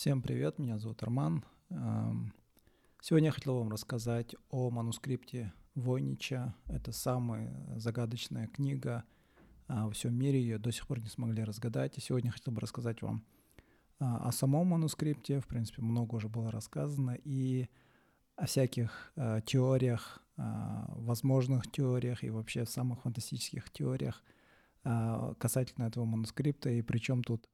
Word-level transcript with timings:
Всем 0.00 0.22
привет, 0.22 0.58
меня 0.58 0.78
зовут 0.78 1.02
Арман. 1.02 1.44
Сегодня 3.02 3.26
я 3.26 3.32
хотел 3.32 3.58
вам 3.58 3.68
рассказать 3.68 4.34
о 4.48 4.70
манускрипте 4.70 5.52
Войнича. 5.74 6.54
Это 6.68 6.90
самая 6.90 7.54
загадочная 7.76 8.46
книга 8.46 9.04
а, 9.68 9.84
во 9.84 9.90
всем 9.90 10.14
мире, 10.14 10.40
ее 10.40 10.56
до 10.56 10.72
сих 10.72 10.86
пор 10.86 11.00
не 11.00 11.08
смогли 11.08 11.44
разгадать. 11.44 11.98
И 11.98 12.00
сегодня 12.00 12.28
я 12.28 12.32
хотел 12.32 12.54
бы 12.54 12.62
рассказать 12.62 13.02
вам 13.02 13.26
а, 13.98 14.26
о 14.26 14.32
самом 14.32 14.68
манускрипте. 14.68 15.40
В 15.40 15.46
принципе, 15.46 15.82
много 15.82 16.14
уже 16.14 16.30
было 16.30 16.50
рассказано. 16.50 17.18
И 17.22 17.68
о 18.36 18.46
всяких 18.46 19.12
а, 19.16 19.42
теориях, 19.42 20.22
возможных 20.38 21.70
теориях 21.70 22.24
и 22.24 22.30
вообще 22.30 22.64
самых 22.64 23.02
фантастических 23.02 23.70
теориях 23.70 24.22
касательно 24.82 25.84
этого 25.84 26.06
манускрипта. 26.06 26.70
И 26.70 26.80
причем 26.80 27.22
тут 27.22 27.50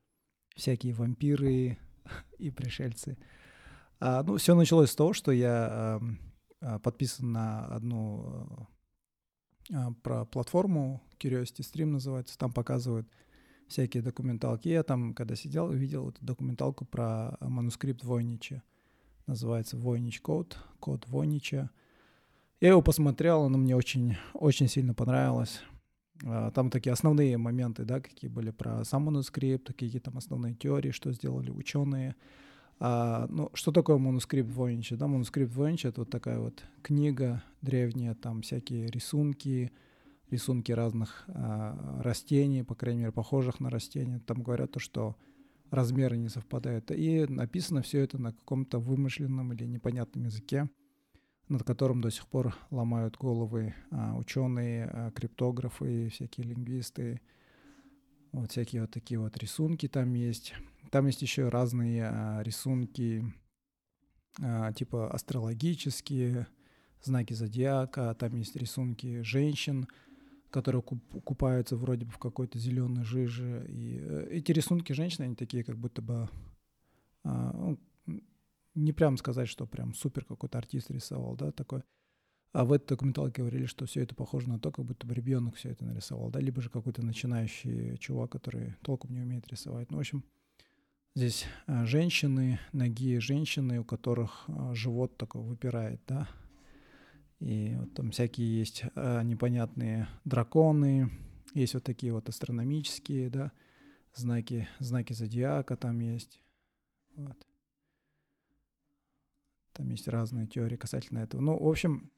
всякие 0.55 0.95
вампиры, 0.95 1.79
и 2.38 2.50
пришельцы. 2.50 3.18
А, 4.00 4.22
ну, 4.22 4.36
все 4.36 4.54
началось 4.54 4.90
с 4.90 4.96
того, 4.96 5.12
что 5.12 5.32
я 5.32 6.00
а, 6.61 6.79
подписан 6.79 7.32
на 7.32 7.67
одну 7.67 8.68
а, 9.72 9.93
про 10.03 10.25
платформу 10.25 11.03
Curiosity 11.18 11.61
Stream 11.61 11.86
называется, 11.86 12.39
там 12.39 12.53
показывают 12.53 13.08
всякие 13.68 14.03
документалки. 14.03 14.68
Я 14.68 14.82
там, 14.82 15.14
когда 15.14 15.34
сидел, 15.34 15.67
увидел 15.67 16.11
эту 16.11 16.25
документалку 16.25 16.84
про 16.84 17.36
манускрипт 17.40 18.04
Войнича. 18.04 18.62
Называется 19.26 19.76
Войнич 19.76 20.20
Код, 20.20 20.59
код 20.79 21.09
Войнича. 21.09 21.70
Я 22.61 22.70
его 22.70 22.81
посмотрел, 22.81 23.43
оно 23.43 23.59
мне 23.59 23.75
очень, 23.75 24.17
очень 24.34 24.68
сильно 24.68 24.95
понравилось. 24.95 25.62
А, 26.25 26.50
там 26.50 26.70
такие 26.70 26.93
основные 26.93 27.36
моменты, 27.36 27.84
да, 27.84 28.00
какие 28.00 28.30
были 28.30 28.50
про 28.50 28.84
сам 28.84 29.04
манускрипт, 29.04 29.68
какие 29.68 29.98
там 29.98 30.16
основные 30.18 30.54
теории, 30.54 30.90
что 30.90 31.12
сделали 31.12 31.50
ученые. 31.50 32.16
А, 32.78 33.27
ну, 33.28 33.50
что 33.55 33.72
такое 33.72 33.98
манускрипт 33.98 34.50
Войнича? 34.50 34.97
Да, 34.97 35.06
манускрипт 35.06 35.55
Войнича— 35.55 35.89
это 35.91 36.02
вот 36.02 36.11
такая 36.11 36.39
вот 36.39 36.62
книга 36.83 37.42
древняя, 37.62 38.14
там 38.14 38.42
всякие 38.42 38.89
рисунки, 38.89 39.73
рисунки 40.31 40.73
разных 40.73 41.25
а, 41.28 42.00
растений, 42.03 42.62
по 42.62 42.75
крайней 42.75 43.01
мере, 43.01 43.12
похожих 43.12 43.61
на 43.61 43.70
растения. 43.70 44.20
Там 44.27 44.42
говорят 44.42 44.73
то, 44.73 44.80
что 44.80 45.17
размеры 45.70 46.17
не 46.17 46.28
совпадают. 46.28 46.91
И 46.91 47.27
написано 47.27 47.83
все 47.83 48.01
это 48.01 48.19
на 48.19 48.33
каком-то 48.33 48.78
вымышленном 48.78 49.53
или 49.53 49.64
непонятном 49.64 50.25
языке 50.25 50.69
над 51.48 51.62
которым 51.62 52.00
до 52.00 52.11
сих 52.11 52.27
пор 52.27 52.55
ломают 52.70 53.16
головы 53.16 53.75
а, 53.91 54.16
ученые, 54.16 54.86
а, 54.92 55.11
криптографы, 55.12 56.08
всякие 56.08 56.47
лингвисты. 56.48 57.20
Вот 58.33 58.50
всякие 58.50 58.83
вот 58.83 58.91
такие 58.91 59.20
вот 59.20 59.36
рисунки 59.39 59.89
там 59.89 60.14
есть. 60.14 60.55
Там 60.91 61.06
есть 61.06 61.22
еще 61.22 61.48
разные 61.48 62.05
а, 62.05 62.42
рисунки, 62.42 63.24
а, 64.41 64.72
типа 64.72 65.11
астрологические, 65.11 66.47
знаки 67.02 67.33
зодиака. 67.33 68.14
Там 68.19 68.34
есть 68.36 68.56
рисунки 68.56 69.22
женщин, 69.22 69.86
которые 70.50 70.83
купаются 70.83 71.77
вроде 71.77 72.06
бы 72.06 72.12
в 72.12 72.19
какой-то 72.19 72.58
зеленой 72.58 73.05
жиже. 73.05 73.67
И 73.69 74.00
э, 74.00 74.28
эти 74.30 74.52
рисунки 74.52 74.92
женщин, 74.92 75.24
они 75.24 75.34
такие 75.34 75.62
как 75.64 75.77
будто 75.77 76.02
бы 76.02 76.28
а, 77.24 77.52
ну, 77.52 77.78
не 78.77 78.93
прям 78.93 79.17
сказать, 79.17 79.49
что 79.49 79.67
прям 79.67 79.95
супер 79.95 80.25
какой-то 80.25 80.59
артист 80.59 80.91
рисовал, 80.91 81.35
да, 81.35 81.51
такой. 81.51 81.83
А 82.53 82.65
в 82.65 82.73
этой 82.73 82.89
документалке 82.89 83.43
говорили, 83.43 83.67
что 83.67 83.87
все 83.87 84.03
это 84.03 84.15
похоже 84.15 84.49
на 84.49 84.59
то, 84.59 84.71
как 84.71 84.85
будто 84.85 85.07
бы 85.07 85.15
ребенок 85.15 85.57
все 85.57 85.71
это 85.71 85.85
нарисовал, 85.85 86.31
да, 86.31 86.41
либо 86.41 86.63
же 86.63 86.71
какой-то 86.71 87.05
начинающий 87.05 87.97
чувак, 87.99 88.31
который 88.31 88.77
толком 88.83 89.13
не 89.13 89.21
умеет 89.21 89.49
рисовать. 89.49 89.91
Ну, 89.91 89.97
в 89.97 90.01
общем, 90.01 90.25
здесь 91.15 91.47
а, 91.67 91.85
женщины, 91.85 92.61
ноги 92.73 93.19
женщины, 93.19 93.81
у 93.81 93.85
которых 93.85 94.45
а, 94.49 94.75
живот 94.75 95.17
такой 95.17 95.43
выпирает, 95.43 96.01
да, 96.07 96.29
и 97.41 97.75
вот 97.79 97.93
там 97.95 98.11
всякие 98.11 98.59
есть 98.59 98.85
а, 98.95 99.23
непонятные 99.23 100.09
драконы, 100.25 101.11
есть 101.53 101.75
вот 101.75 101.85
такие 101.85 102.13
вот 102.13 102.29
астрономические, 102.29 103.29
да, 103.29 103.53
знаки, 104.15 104.69
знаки 104.79 105.13
зодиака 105.13 105.77
там 105.77 105.98
есть, 106.01 106.41
вот. 107.17 107.36
Там 109.77 109.91
есть 109.91 110.09
разные 110.09 110.47
теории 110.47 110.77
касательно 110.77 111.19
этого. 111.19 111.42
Ну, 111.42 111.63
в 111.63 111.69
общем, 111.69 112.11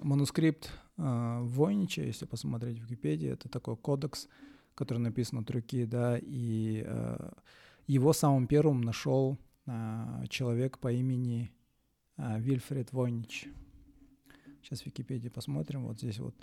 манускрипт 0.00 0.72
э, 0.96 1.38
Войнича, 1.42 2.02
если 2.02 2.26
посмотреть 2.26 2.80
в 2.80 2.82
Википедии, 2.82 3.28
это 3.28 3.48
такой 3.48 3.76
кодекс, 3.76 4.26
который 4.74 4.98
написан 4.98 5.38
от 5.38 5.50
руки, 5.52 5.86
да, 5.86 6.18
и 6.20 6.82
э, 6.84 7.30
его 7.86 8.12
самым 8.12 8.48
первым 8.48 8.80
нашел 8.80 9.38
э, 9.66 10.24
человек 10.28 10.80
по 10.80 10.92
имени 10.92 11.52
э, 12.16 12.40
Вильфред 12.40 12.92
Войнич. 12.92 13.46
Сейчас 14.60 14.82
в 14.82 14.86
Википедии 14.86 15.28
посмотрим. 15.28 15.84
Вот 15.84 15.98
здесь 15.98 16.18
вот 16.18 16.34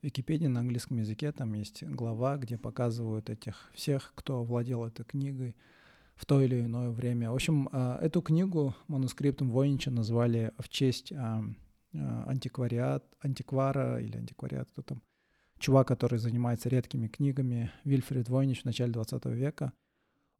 в 0.00 0.04
Википедии 0.04 0.48
на 0.48 0.60
английском 0.60 0.98
языке 0.98 1.32
там 1.32 1.54
есть 1.54 1.82
глава, 1.82 2.36
где 2.36 2.58
показывают 2.58 3.30
этих 3.30 3.70
всех, 3.72 4.12
кто 4.14 4.44
владел 4.44 4.84
этой 4.84 5.06
книгой, 5.06 5.56
в 6.18 6.26
то 6.26 6.42
или 6.42 6.60
иное 6.60 6.90
время. 6.90 7.30
В 7.30 7.34
общем, 7.34 7.68
а, 7.70 7.96
эту 8.02 8.20
книгу 8.22 8.74
манускриптом 8.88 9.50
Войнича 9.50 9.92
назвали 9.92 10.52
в 10.58 10.68
честь 10.68 11.12
а, 11.12 11.44
а, 11.94 12.24
антиквариат, 12.26 13.04
антиквара 13.20 14.00
или 14.00 14.16
антиквариат, 14.16 14.68
кто 14.72 14.82
там, 14.82 15.02
чувак, 15.58 15.86
который 15.86 16.18
занимается 16.18 16.68
редкими 16.68 17.06
книгами, 17.06 17.70
Вильфред 17.84 18.28
Войнич 18.28 18.62
в 18.62 18.64
начале 18.64 18.92
20 18.92 19.26
века. 19.26 19.72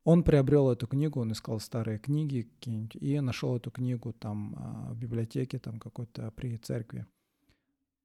Он 0.03 0.25
приобрел 0.25 0.69
эту 0.69 0.89
книгу, 0.89 1.21
он 1.21 1.31
искал 1.31 1.61
старые 1.61 1.99
книги 2.01 2.51
и 2.95 3.21
нашел 3.21 3.57
эту 3.57 3.71
книгу 3.71 4.13
там 4.13 4.89
в 4.91 4.97
библиотеке 4.97 5.59
там 5.59 5.79
какой-то 5.79 6.33
при 6.33 6.57
церкви. 6.57 7.07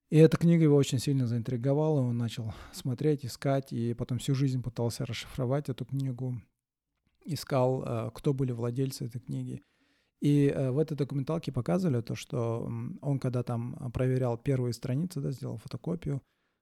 И 0.10 0.18
эта 0.18 0.38
книга 0.38 0.64
его 0.64 0.76
очень 0.76 1.00
сильно 1.00 1.26
заинтриговала, 1.26 2.02
он 2.02 2.18
начал 2.18 2.54
смотреть, 2.72 3.26
искать, 3.26 3.72
и 3.74 3.94
потом 3.94 4.20
всю 4.20 4.36
жизнь 4.36 4.62
пытался 4.62 5.06
расшифровать 5.06 5.70
эту 5.70 5.86
книгу, 5.86 6.40
искал, 7.26 7.84
э, 7.84 8.12
кто 8.14 8.34
были 8.34 8.52
владельцы 8.52 9.06
этой 9.06 9.20
книги. 9.20 9.64
И 10.22 10.48
э, 10.48 10.72
в 10.72 10.78
этой 10.78 10.96
документалке 10.96 11.52
показывали 11.52 12.02
то, 12.02 12.16
что 12.16 12.70
он 13.02 13.20
когда 13.20 13.44
там 13.44 13.92
проверял 13.92 14.38
первые 14.38 14.74
страницы, 14.74 15.20
да, 15.20 15.32
сделал 15.32 15.58
фотокопию, 15.58 16.22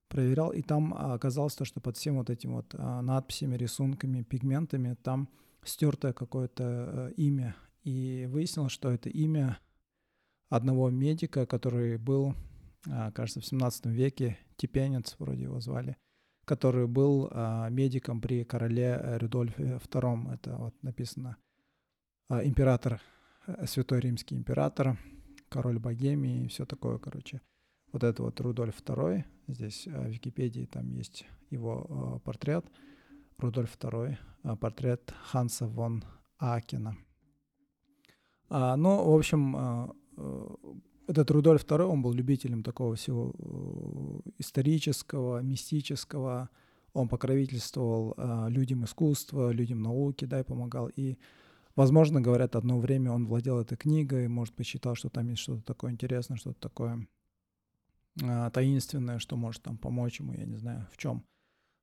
проверял, 0.09 0.51
и 0.51 0.61
там 0.61 0.93
оказалось 0.93 1.55
то, 1.55 1.65
что 1.65 1.79
под 1.79 1.95
всем 1.95 2.17
вот 2.17 2.29
этим 2.29 2.53
вот 2.53 2.73
а, 2.73 3.01
надписями, 3.01 3.55
рисунками, 3.55 4.23
пигментами 4.23 4.97
там 5.01 5.29
стертое 5.63 6.11
какое-то 6.11 6.63
э, 6.63 7.13
имя. 7.17 7.55
И 7.83 8.27
выяснилось, 8.29 8.71
что 8.71 8.91
это 8.91 9.09
имя 9.09 9.59
одного 10.49 10.89
медика, 10.89 11.45
который 11.45 11.97
был, 11.97 12.33
а, 12.89 13.11
кажется, 13.11 13.41
в 13.41 13.45
17 13.45 13.85
веке, 13.85 14.37
Типенец 14.57 15.15
вроде 15.19 15.43
его 15.43 15.59
звали– 15.59 15.97
который 16.45 16.87
был 16.87 17.29
а, 17.31 17.69
медиком 17.69 18.21
при 18.21 18.43
короле 18.43 18.99
э, 19.01 19.17
Рудольфе 19.17 19.79
II. 19.83 20.33
Это 20.33 20.55
вот 20.57 20.83
написано 20.83 21.37
а, 22.29 22.43
император, 22.43 23.01
э, 23.47 23.65
святой 23.67 23.99
римский 23.99 24.35
император, 24.35 24.97
король 25.49 25.79
Богемии 25.79 26.45
и 26.45 26.47
все 26.47 26.65
такое, 26.65 26.97
короче. 26.97 27.41
Вот 27.91 28.03
это 28.03 28.23
вот 28.23 28.39
Рудольф 28.41 28.81
II. 28.81 29.23
Здесь 29.47 29.87
а, 29.87 30.03
в 30.03 30.09
Википедии 30.09 30.65
там 30.65 30.89
есть 30.91 31.25
его 31.49 32.21
портрет. 32.25 32.65
Рудольф 33.37 33.75
II, 33.77 34.17
портрет 34.57 35.13
Ханса 35.23 35.67
фон 35.67 36.03
Акена. 36.37 36.95
А, 38.49 38.75
ну, 38.75 39.09
в 39.09 39.15
общем, 39.15 39.55
а, 39.55 39.89
этот 41.11 41.29
Рудольф 41.31 41.65
II, 41.65 41.83
он 41.83 42.01
был 42.01 42.13
любителем 42.13 42.63
такого 42.63 42.95
всего 42.95 43.33
э, 43.37 44.29
исторического, 44.39 45.41
мистического. 45.41 46.49
Он 46.93 47.07
покровительствовал 47.07 48.13
э, 48.17 48.49
людям 48.49 48.85
искусства, 48.85 49.51
людям 49.51 49.81
науки, 49.81 50.25
да, 50.25 50.39
и 50.39 50.43
помогал. 50.43 50.89
И, 50.95 51.17
возможно, 51.75 52.21
говорят, 52.21 52.55
одно 52.55 52.79
время 52.79 53.11
он 53.11 53.27
владел 53.27 53.59
этой 53.59 53.77
книгой, 53.77 54.27
может 54.27 54.55
быть, 54.55 54.67
считал, 54.67 54.95
что 54.95 55.09
там 55.09 55.27
есть 55.29 55.41
что-то 55.41 55.63
такое 55.63 55.91
интересное, 55.91 56.37
что-то 56.37 56.59
такое 56.59 57.07
э, 58.21 58.49
таинственное, 58.53 59.19
что 59.19 59.35
может 59.35 59.61
там 59.61 59.77
помочь 59.77 60.19
ему, 60.19 60.33
я 60.33 60.45
не 60.45 60.55
знаю, 60.55 60.87
в 60.91 60.97
чем. 60.97 61.23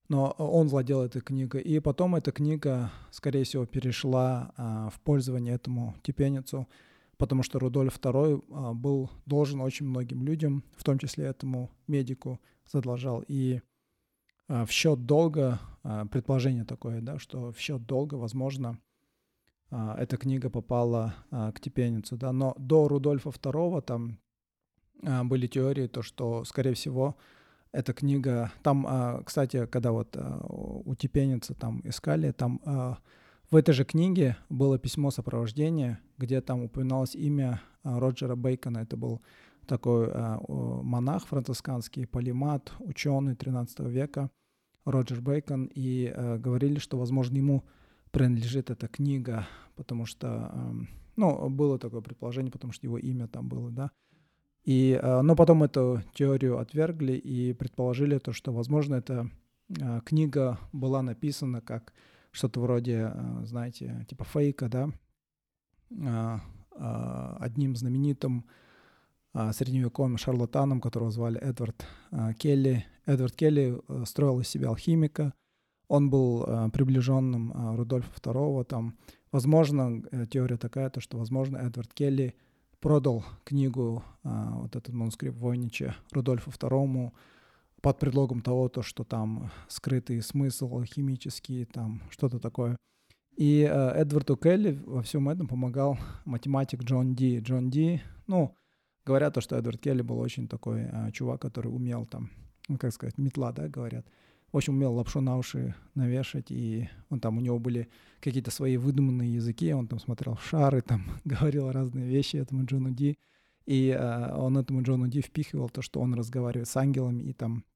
Но 0.09 0.31
он 0.39 0.69
владел 0.69 1.03
этой 1.03 1.21
книгой. 1.21 1.61
И 1.61 1.81
потом 1.81 2.15
эта 2.15 2.33
книга, 2.33 2.91
скорее 3.11 3.45
всего, 3.45 3.67
перешла 3.67 4.55
в 4.91 4.99
пользование 5.03 5.55
этому 5.55 5.95
типеницу– 6.03 6.67
потому 7.19 7.43
что 7.43 7.59
Рудольф 7.59 7.99
II 7.99 8.45
а, 8.51 8.73
был 8.73 9.11
должен 9.27 9.61
очень 9.61 9.87
многим 9.87 10.23
людям, 10.23 10.65
в 10.77 10.85
том 10.85 10.99
числе 10.99 11.27
этому 11.27 11.71
медику, 11.87 12.41
задолжал. 12.65 13.25
И 13.27 13.61
а, 14.47 14.65
в 14.65 14.71
счет 14.71 15.05
долга, 15.05 15.61
а, 15.83 16.07
предположение 16.07 16.65
такое, 16.65 17.01
да, 17.01 17.19
что 17.19 17.53
в 17.53 17.59
счет 17.59 17.85
долга, 17.85 18.15
возможно, 18.15 18.79
эта 19.71 20.17
книга 20.17 20.49
попала 20.49 21.15
к 21.31 21.61
Типеницу, 21.61 22.17
да, 22.17 22.33
но 22.33 22.55
до 22.57 22.89
Рудольфа 22.89 23.29
II 23.29 23.83
там 23.83 24.19
были 25.29 25.47
теории, 25.47 25.89
то, 25.89 26.01
что, 26.01 26.43
скорее 26.45 26.73
всего, 26.73 27.19
эта 27.71 27.93
книга, 27.93 28.51
там, 28.63 29.23
кстати, 29.27 29.67
когда 29.67 29.93
вот 29.93 30.17
у 30.17 30.95
Типеница 30.95 31.53
там 31.53 31.83
искали, 31.85 32.31
там 32.31 32.63
В 33.51 33.57
этой 33.57 33.73
же 33.73 33.85
книге 33.85 34.37
было 34.51 34.79
письмо 34.79 35.11
сопровождения, 35.11 36.01
где 36.19 36.43
там 36.43 36.65
упоминалось 36.65 37.15
имя 37.15 37.63
а, 37.83 37.99
Роджера 37.99 38.37
Бейкона. 38.37 38.81
Это 38.81 38.99
был 38.99 39.23
такой 39.67 40.11
а, 40.13 40.39
монах 40.47 41.27
францисканский, 41.27 42.07
полимат, 42.07 42.71
ученый 42.79 43.37
13 43.37 43.81
века, 43.81 44.31
Роджер 44.85 45.23
Бейкон, 45.23 45.71
и 45.75 46.13
а, 46.15 46.37
говорили, 46.37 46.79
что, 46.79 46.99
возможно, 46.99 47.39
ему 47.39 47.65
принадлежит 48.11 48.69
эта 48.69 48.87
книга, 48.87 49.49
потому 49.77 50.05
что, 50.05 50.53
ну, 51.17 51.49
было 51.49 51.79
такое 51.79 52.03
предположение, 52.03 52.53
потому 52.53 52.75
что 52.75 52.87
его 52.87 52.99
имя 52.99 53.29
там 53.29 53.49
было, 53.49 53.71
да. 53.71 53.91
И, 54.65 55.01
но 55.03 55.35
потом 55.37 55.63
эту 55.63 56.03
теорию 56.15 56.59
отвергли 56.59 57.13
и 57.13 57.55
предположили 57.55 58.19
то, 58.19 58.33
что, 58.33 58.53
возможно, 58.53 58.97
эта 58.97 59.31
книга 60.05 60.59
была 60.73 61.03
написана 61.03 61.61
как 61.61 61.93
что-то 62.39 62.61
вроде, 62.61 63.13
знаете, 63.43 64.07
типа 64.09 64.25
фейка, 64.25 64.69
да, 64.69 66.41
одним 67.41 67.77
знаменитым 67.77 68.47
а, 69.35 69.53
средневековым 69.53 70.17
шарлатаном, 70.17 70.81
которого 70.81 71.11
звали 71.11 71.39
Эдвард 71.39 71.87
а, 72.11 72.33
Келли. 72.33 72.85
Эдвард 73.07 73.37
Келли 73.37 73.81
э, 73.89 74.05
строил 74.05 74.41
из 74.41 74.49
себя 74.49 74.69
алхимика. 74.69 75.33
Он 75.87 76.11
был 76.11 76.45
а, 76.47 76.69
приближенным 76.71 77.77
Рудольфа 77.77 78.19
II. 78.21 78.65
Там, 78.65 78.97
возможно, 79.31 80.03
э, 80.11 80.27
теория 80.27 80.57
такая, 80.57 80.91
то, 80.91 81.01
что, 81.01 81.19
возможно, 81.19 81.59
Эдвард 81.59 81.93
Келли 81.95 82.35
продал 82.81 83.25
книгу, 83.45 84.05
вот 84.23 84.77
этот 84.77 84.95
манускрипт 84.95 85.37
Войнича 85.37 85.97
Рудольфу 86.13 86.51
II 86.51 87.13
под 87.81 87.99
предлогом 87.99 88.41
того, 88.41 88.69
то, 88.69 88.83
что 88.83 89.05
там 89.05 89.51
скрытый 89.69 90.23
смысл 90.23 90.83
химический, 90.83 91.65
там 91.65 92.03
что-то 92.11 92.39
такое. 92.39 92.77
И 93.37 93.61
э, 93.61 93.91
Эдварду 93.93 94.37
Келли 94.37 94.81
во 94.85 95.03
всем 95.03 95.29
этом 95.29 95.47
помогал 95.47 95.99
математик 96.25 96.83
Джон 96.83 97.15
Ди. 97.15 97.39
Джон 97.39 97.71
Ди, 97.71 98.03
ну, 98.27 98.55
Говорят 99.09 99.33
то, 99.33 99.41
что 99.41 99.57
Эдвард 99.57 99.81
Келли 99.81 100.03
был 100.03 100.19
очень 100.19 100.49
такой 100.49 100.85
а, 100.93 101.11
чувак, 101.13 101.41
который 101.41 101.69
умел 101.69 102.05
там, 102.05 102.31
ну, 102.69 102.77
как 102.77 102.93
сказать, 102.93 103.17
метла, 103.17 103.53
да, 103.53 103.67
говорят. 103.67 104.07
Общем, 104.53 104.75
умел 104.75 104.93
лапшу 104.93 105.23
на 105.23 105.39
уши 105.39 105.75
навешать, 105.95 106.51
и 106.51 106.91
он 107.09 107.19
там, 107.19 107.39
у 107.39 107.41
него 107.41 107.59
были 107.59 107.89
какие-то 108.21 108.51
свои 108.51 108.77
выдуманные 108.77 109.33
языки, 109.33 109.73
он 109.73 109.89
там 109.89 109.99
смотрел 109.99 110.37
шары, 110.37 110.83
там 110.83 111.07
говорил 111.25 111.73
разные 111.73 112.07
вещи 112.07 112.37
этому 112.37 112.67
Джону 112.67 112.91
Ди, 112.91 113.17
и 113.69 113.91
а, 113.91 114.35
он 114.35 114.57
этому 114.57 114.83
Джону 114.83 115.09
Ди 115.09 115.21
впихивал 115.21 115.69
то, 115.69 115.83
что 115.83 116.01
он 116.01 116.15
разговаривает 116.15 116.69
с 116.69 116.77
ангелами, 116.79 117.23
и 117.25 117.35
там 117.35 117.67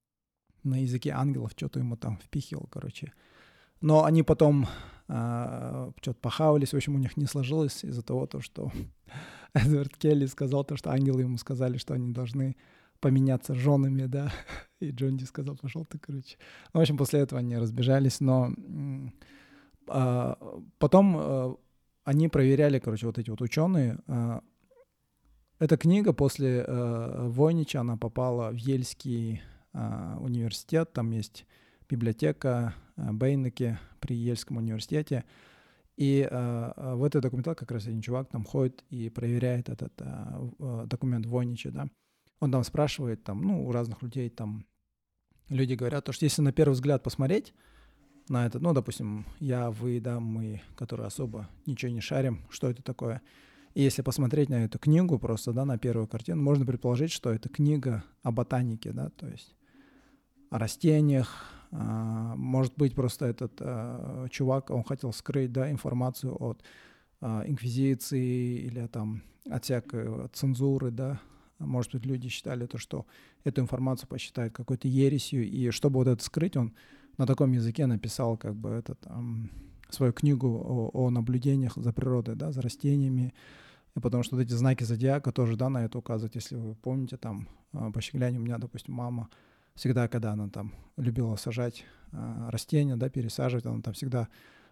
на 0.63 0.81
языке 0.81 1.11
ангелов 1.11 1.53
что-то 1.55 1.81
ему 1.81 1.97
там 1.97 2.17
впихивал, 2.17 2.67
короче. 2.71 3.13
Но 3.83 4.05
они 4.05 4.23
потом 4.23 4.67
а, 5.07 5.93
что-то 6.01 6.19
похавались, 6.19 6.73
в 6.73 6.77
общем, 6.77 6.95
у 6.95 6.99
них 6.99 7.19
не 7.19 7.27
сложилось 7.27 7.85
из-за 7.85 8.01
того, 8.01 8.27
то, 8.27 8.41
что 8.41 8.73
Эдвард 9.53 9.95
Келли 9.99 10.25
сказал 10.25 10.65
то, 10.65 10.77
что 10.77 10.91
ангелы 10.91 11.21
ему 11.21 11.37
сказали, 11.37 11.77
что 11.77 11.93
они 11.93 12.11
должны 12.11 12.57
поменяться 13.01 13.55
женами, 13.55 14.07
да, 14.07 14.33
и 14.81 14.93
Джонди 14.93 15.25
сказал, 15.25 15.57
пошел 15.57 15.85
ты, 15.85 15.99
короче. 15.99 16.39
Ну, 16.73 16.81
в 16.81 16.83
общем, 16.83 16.97
после 16.97 17.21
этого 17.21 17.41
они 17.41 17.59
разбежались, 17.59 18.21
но 18.21 18.51
а, 19.89 20.39
потом 20.79 21.17
а, 21.19 21.57
они 22.05 22.29
проверяли, 22.29 22.79
короче, 22.79 23.05
вот 23.05 23.19
эти 23.19 23.29
вот 23.29 23.43
ученые. 23.43 23.99
А, 24.07 24.41
эта 25.63 25.77
книга 25.77 26.13
после 26.13 26.65
а, 26.67 27.29
Войнича, 27.29 27.81
она 27.81 27.97
попала 27.97 28.51
в 28.51 28.57
Ельский 28.57 29.43
а, 29.73 30.19
университет, 30.21 30.93
там 30.93 31.13
есть 31.13 31.47
библиотека 31.89 32.75
а, 32.97 33.13
Бейнеке 33.13 33.79
при 34.01 34.17
Ельском 34.17 34.57
университете, 34.57 35.25
и 35.97 36.27
э, 36.29 36.95
в 36.95 37.05
этой 37.05 37.21
документалке 37.21 37.61
как 37.61 37.71
раз 37.71 37.87
один 37.87 38.01
чувак 38.01 38.31
там 38.31 38.45
ходит 38.45 38.83
и 38.89 39.11
проверяет 39.11 39.69
этот 39.69 39.93
э, 39.99 40.87
документ 40.87 41.27
Войнича, 41.27 41.71
да. 41.71 41.87
Он 42.41 42.51
там 42.51 42.65
спрашивает, 42.65 43.23
там, 43.23 43.43
ну, 43.43 43.69
у 43.69 43.71
разных 43.73 44.03
людей 44.03 44.31
там, 44.31 44.65
люди 45.51 45.75
говорят, 45.75 46.07
то, 46.07 46.13
что 46.13 46.25
если 46.25 46.41
на 46.41 46.51
первый 46.51 46.73
взгляд 46.73 47.03
посмотреть 47.03 47.53
на 48.29 48.47
это, 48.47 48.59
ну, 48.59 48.73
допустим, 48.73 49.27
я, 49.39 49.71
вы, 49.71 50.01
да, 50.01 50.19
мы, 50.19 50.63
которые 50.77 51.07
особо 51.07 51.49
ничего 51.67 51.93
не 51.93 52.01
шарим, 52.01 52.41
что 52.49 52.71
это 52.71 52.83
такое, 52.83 53.21
и 53.75 53.83
если 53.83 54.03
посмотреть 54.03 54.49
на 54.49 54.65
эту 54.65 54.79
книгу 54.79 55.19
просто, 55.19 55.53
да, 55.53 55.65
на 55.65 55.79
первую 55.79 56.07
картину, 56.07 56.43
можно 56.43 56.67
предположить, 56.67 57.11
что 57.11 57.33
это 57.33 57.49
книга 57.49 58.05
о 58.23 58.31
ботанике, 58.31 58.93
да, 58.93 59.11
то 59.11 59.27
есть 59.29 59.55
о 60.51 60.59
растениях, 60.59 61.47
а, 61.71 62.35
может 62.37 62.75
быть, 62.77 62.95
просто 62.95 63.27
этот 63.27 63.53
а, 63.61 64.29
чувак, 64.29 64.71
он 64.71 64.85
хотел 64.85 65.13
скрыть 65.13 65.53
да, 65.53 65.71
информацию 65.71 66.37
от 66.39 66.63
а, 67.21 67.45
инквизиции 67.47 68.59
или 68.59 68.87
там 68.87 69.23
от 69.49 69.65
всякой 69.65 70.29
цензуры, 70.33 70.91
да. 70.91 71.21
Может 71.59 71.93
быть, 71.93 72.05
люди 72.05 72.29
считали 72.29 72.67
то, 72.67 72.77
что 72.77 73.07
эту 73.45 73.61
информацию 73.63 74.09
посчитают 74.09 74.53
какой-то 74.53 74.89
ересью, 74.89 75.49
и 75.49 75.71
чтобы 75.71 75.99
вот 75.99 76.09
это 76.09 76.23
скрыть, 76.23 76.57
он 76.57 76.75
на 77.19 77.27
таком 77.27 77.53
языке 77.53 77.87
написал 77.87 78.37
как 78.37 78.55
бы 78.57 78.71
этот, 78.71 79.05
um, 79.07 79.49
свою 79.95 80.13
книгу 80.13 80.49
о, 80.49 80.91
о 80.93 81.11
наблюдениях 81.11 81.75
за 81.77 81.93
природой, 81.93 82.35
да, 82.37 82.53
за 82.53 82.63
растениями, 82.63 83.35
потому 83.95 84.23
что 84.23 84.37
вот 84.37 84.43
эти 84.43 84.53
знаки 84.53 84.85
зодиака 84.85 85.33
тоже, 85.33 85.57
да, 85.57 85.69
на 85.69 85.85
это 85.85 85.99
указывают. 85.99 86.35
Если 86.35 86.57
вы 86.57 86.75
помните, 86.75 87.17
там, 87.17 87.49
по 87.73 88.01
щеглянию 88.01 88.41
у 88.41 88.45
меня, 88.45 88.59
допустим, 88.59 88.95
мама 88.95 89.29
всегда, 89.75 90.09
когда 90.09 90.33
она 90.33 90.49
там 90.49 90.73
любила 90.97 91.37
сажать 91.37 91.85
э, 92.13 92.49
растения, 92.51 92.97
да, 92.97 93.09
пересаживать, 93.09 93.67
она 93.67 93.81
там 93.81 93.95
всегда 93.95 94.29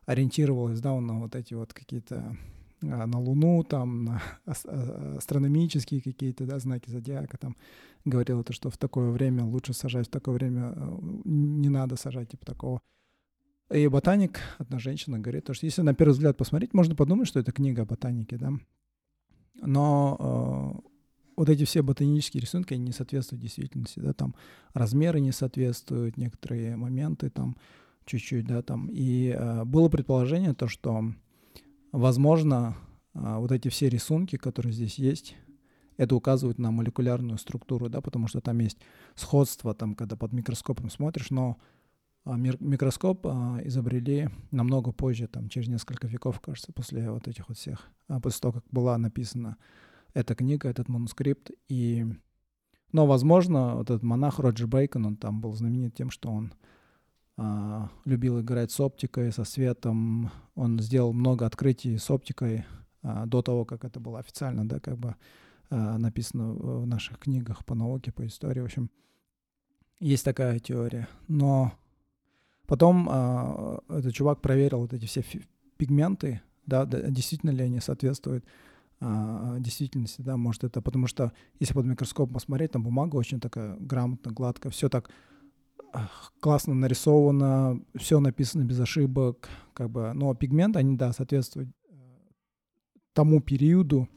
ориентировалась, 0.07 0.81
да, 0.81 0.99
на 1.01 1.21
вот 1.21 1.35
эти 1.35 1.55
вот 1.55 1.73
какие-то 1.73 2.37
э, 2.83 3.07
на 3.07 3.19
Луну, 3.19 3.63
там, 3.65 4.05
на 4.05 4.23
астрономические 5.17 6.01
какие-то, 6.01 6.45
да, 6.45 6.59
знаки 6.59 6.91
зодиака, 6.91 7.39
там, 7.39 7.57
говорила 8.05 8.43
то, 8.45 8.53
что 8.53 8.71
в 8.71 8.77
такое 8.77 9.11
время 9.11 9.45
лучше 9.45 9.73
сажать, 9.73 10.09
в 10.09 10.11
такое 10.11 10.35
время 10.35 10.75
не 11.25 11.69
надо 11.69 11.97
сажать, 11.97 12.31
типа 12.31 12.47
такого. 12.47 12.81
И 13.73 13.87
ботаник, 13.87 14.41
одна 14.59 14.79
женщина 14.79 15.19
говорит, 15.19 15.45
то, 15.45 15.55
что 15.55 15.67
если 15.67 15.83
на 15.83 15.95
первый 15.95 16.13
взгляд 16.13 16.37
посмотреть, 16.37 16.75
можно 16.75 16.97
подумать, 16.97 17.29
что 17.29 17.39
это 17.39 17.53
книга 17.53 17.83
о 17.83 17.85
ботанике, 17.87 18.37
да, 18.37 18.53
но 19.63 20.83
вот 21.37 21.49
эти 21.49 21.65
все 21.65 21.81
ботанические 21.83 22.43
рисунки, 22.43 22.75
они 22.75 22.85
не 22.85 22.93
соответствуют 22.93 23.41
действительности, 23.41 23.99
да, 23.99 24.13
там 24.13 24.35
размеры 24.75 25.21
не 25.21 25.33
соответствуют, 25.33 26.17
некоторые 26.17 26.77
моменты 26.77 27.31
там 27.31 27.57
чуть-чуть, 28.05 28.47
да, 28.47 28.61
там. 28.61 28.89
И 28.91 29.29
э, 29.29 29.65
было 29.65 29.89
предположение 29.89 30.53
то, 30.53 30.69
что, 30.69 31.15
возможно, 31.93 32.77
э, 33.15 33.37
вот 33.39 33.53
эти 33.53 33.69
все 33.69 33.89
рисунки, 33.89 34.37
которые 34.37 34.73
здесь 34.73 34.99
есть, 34.99 35.37
это 35.97 36.15
указывает 36.15 36.59
на 36.59 36.71
молекулярную 36.73 37.39
структуру, 37.39 37.89
да, 37.89 38.00
потому 38.00 38.27
что 38.27 38.41
там 38.41 38.59
есть 38.59 38.79
сходство, 39.15 39.75
там, 39.75 39.95
когда 39.95 40.17
под 40.17 40.33
микроскопом 40.33 40.91
смотришь, 40.91 41.31
но 41.31 41.57
микроскоп 42.27 43.27
а, 43.27 43.61
изобрели 43.65 44.29
намного 44.50 44.93
позже, 44.93 45.27
там, 45.27 45.49
через 45.49 45.69
несколько 45.69 46.07
веков, 46.07 46.41
кажется, 46.41 46.73
после 46.73 47.11
вот 47.11 47.29
этих 47.29 47.49
вот 47.49 47.59
всех, 47.59 47.89
а, 48.09 48.21
после 48.21 48.41
того, 48.41 48.55
как 48.55 48.65
была 48.71 48.99
написана 48.99 49.57
эта 50.15 50.35
книга, 50.35 50.69
этот 50.69 50.89
манускрипт. 50.89 51.50
И, 51.69 52.07
но, 52.93 53.07
возможно, 53.07 53.77
вот 53.77 53.91
этот 53.91 54.03
монах 54.03 54.39
Роджер 54.39 54.67
Бейкон, 54.67 55.07
он 55.07 55.17
там 55.17 55.41
был 55.41 55.55
знаменит 55.55 55.95
тем, 55.95 56.11
что 56.11 56.31
он 56.31 56.53
а, 57.37 57.89
любил 58.05 58.41
играть 58.41 58.71
с 58.71 58.81
оптикой, 58.81 59.33
со 59.33 59.45
светом. 59.45 60.31
Он 60.55 60.79
сделал 60.81 61.12
много 61.12 61.47
открытий 61.47 61.97
с 61.97 62.11
оптикой 62.11 62.65
а, 63.03 63.25
до 63.27 63.41
того, 63.41 63.65
как 63.65 63.85
это 63.85 63.99
было 63.99 64.19
официально, 64.19 64.69
да, 64.69 64.79
как 64.79 64.99
бы 64.99 65.17
а, 65.71 65.97
написано 65.97 66.53
в 66.53 66.87
наших 66.87 67.19
книгах 67.19 67.65
по 67.65 67.75
науке, 67.75 68.12
по 68.12 68.27
истории. 68.27 68.61
В 68.61 68.67
общем, 68.67 68.91
есть 70.00 70.25
такая 70.25 70.59
теория. 70.59 71.09
Но 71.29 71.73
потом 72.71 73.09
а, 73.11 73.81
этот 73.89 74.15
чувак 74.15 74.41
проверил 74.41 74.79
вот 74.79 74.93
эти 74.93 75.05
все 75.05 75.25
пигменты, 75.77 76.41
да, 76.67 76.85
да, 76.85 77.00
действительно 77.11 77.50
ли 77.50 77.65
они 77.65 77.81
соответствуют 77.81 78.45
а, 79.00 79.57
действительности, 79.59 80.23
да, 80.23 80.37
может 80.37 80.62
это, 80.62 80.81
потому 80.81 81.09
что 81.09 81.33
если 81.59 81.75
под 81.75 81.87
микроскопом 81.87 82.35
посмотреть, 82.35 82.71
там 82.71 82.85
бумага 82.85 83.17
очень 83.17 83.41
такая 83.41 83.77
грамотно, 83.81 84.31
гладко, 84.31 84.71
все 84.71 84.89
так 84.89 85.11
классно 86.39 86.75
нарисовано, 86.75 87.83
все 87.97 88.21
написано 88.21 88.62
без 88.62 88.79
ошибок, 88.79 89.49
как 89.75 89.91
бы, 89.91 90.12
но 90.15 90.33
пигмент, 90.37 90.77
они, 90.77 90.97
да, 90.97 91.12
соответствуют 91.12 91.71
э, 91.89 91.95
тому 93.15 93.41
периоду, 93.41 94.09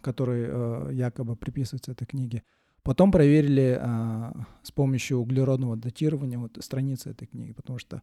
который 0.00 0.46
э, 0.48 0.90
якобы 0.94 1.36
приписывается 1.36 1.92
этой 1.92 2.06
книге. 2.06 2.44
Потом 2.82 3.12
проверили 3.12 3.78
э, 3.80 4.32
с 4.62 4.72
помощью 4.72 5.18
углеродного 5.18 5.76
датирования 5.76 6.38
вот 6.38 6.56
страницы 6.60 7.10
этой 7.10 7.26
книги, 7.26 7.52
потому 7.52 7.78
что 7.78 8.02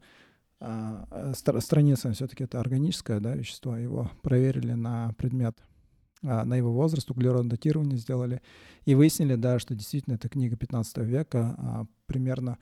э, 0.60 1.34
страница 1.60 2.12
все-таки 2.14 2.44
это 2.44 2.60
органическое 2.60 3.20
да, 3.20 3.36
вещество, 3.36 3.76
его 3.76 4.12
проверили 4.22 4.74
на 4.74 5.14
предмет 5.18 5.58
а, 6.24 6.46
на 6.46 6.56
его 6.56 6.74
возраст, 6.74 7.12
углеродное 7.12 7.52
датирование 7.52 7.98
сделали, 7.98 8.42
и 8.86 8.96
выяснили, 8.96 9.36
да, 9.36 9.60
что 9.60 9.76
действительно 9.76 10.16
эта 10.16 10.30
книга 10.30 10.56
15 10.56 10.98
века 11.00 11.56
а, 11.58 11.86
примерно 12.08 12.58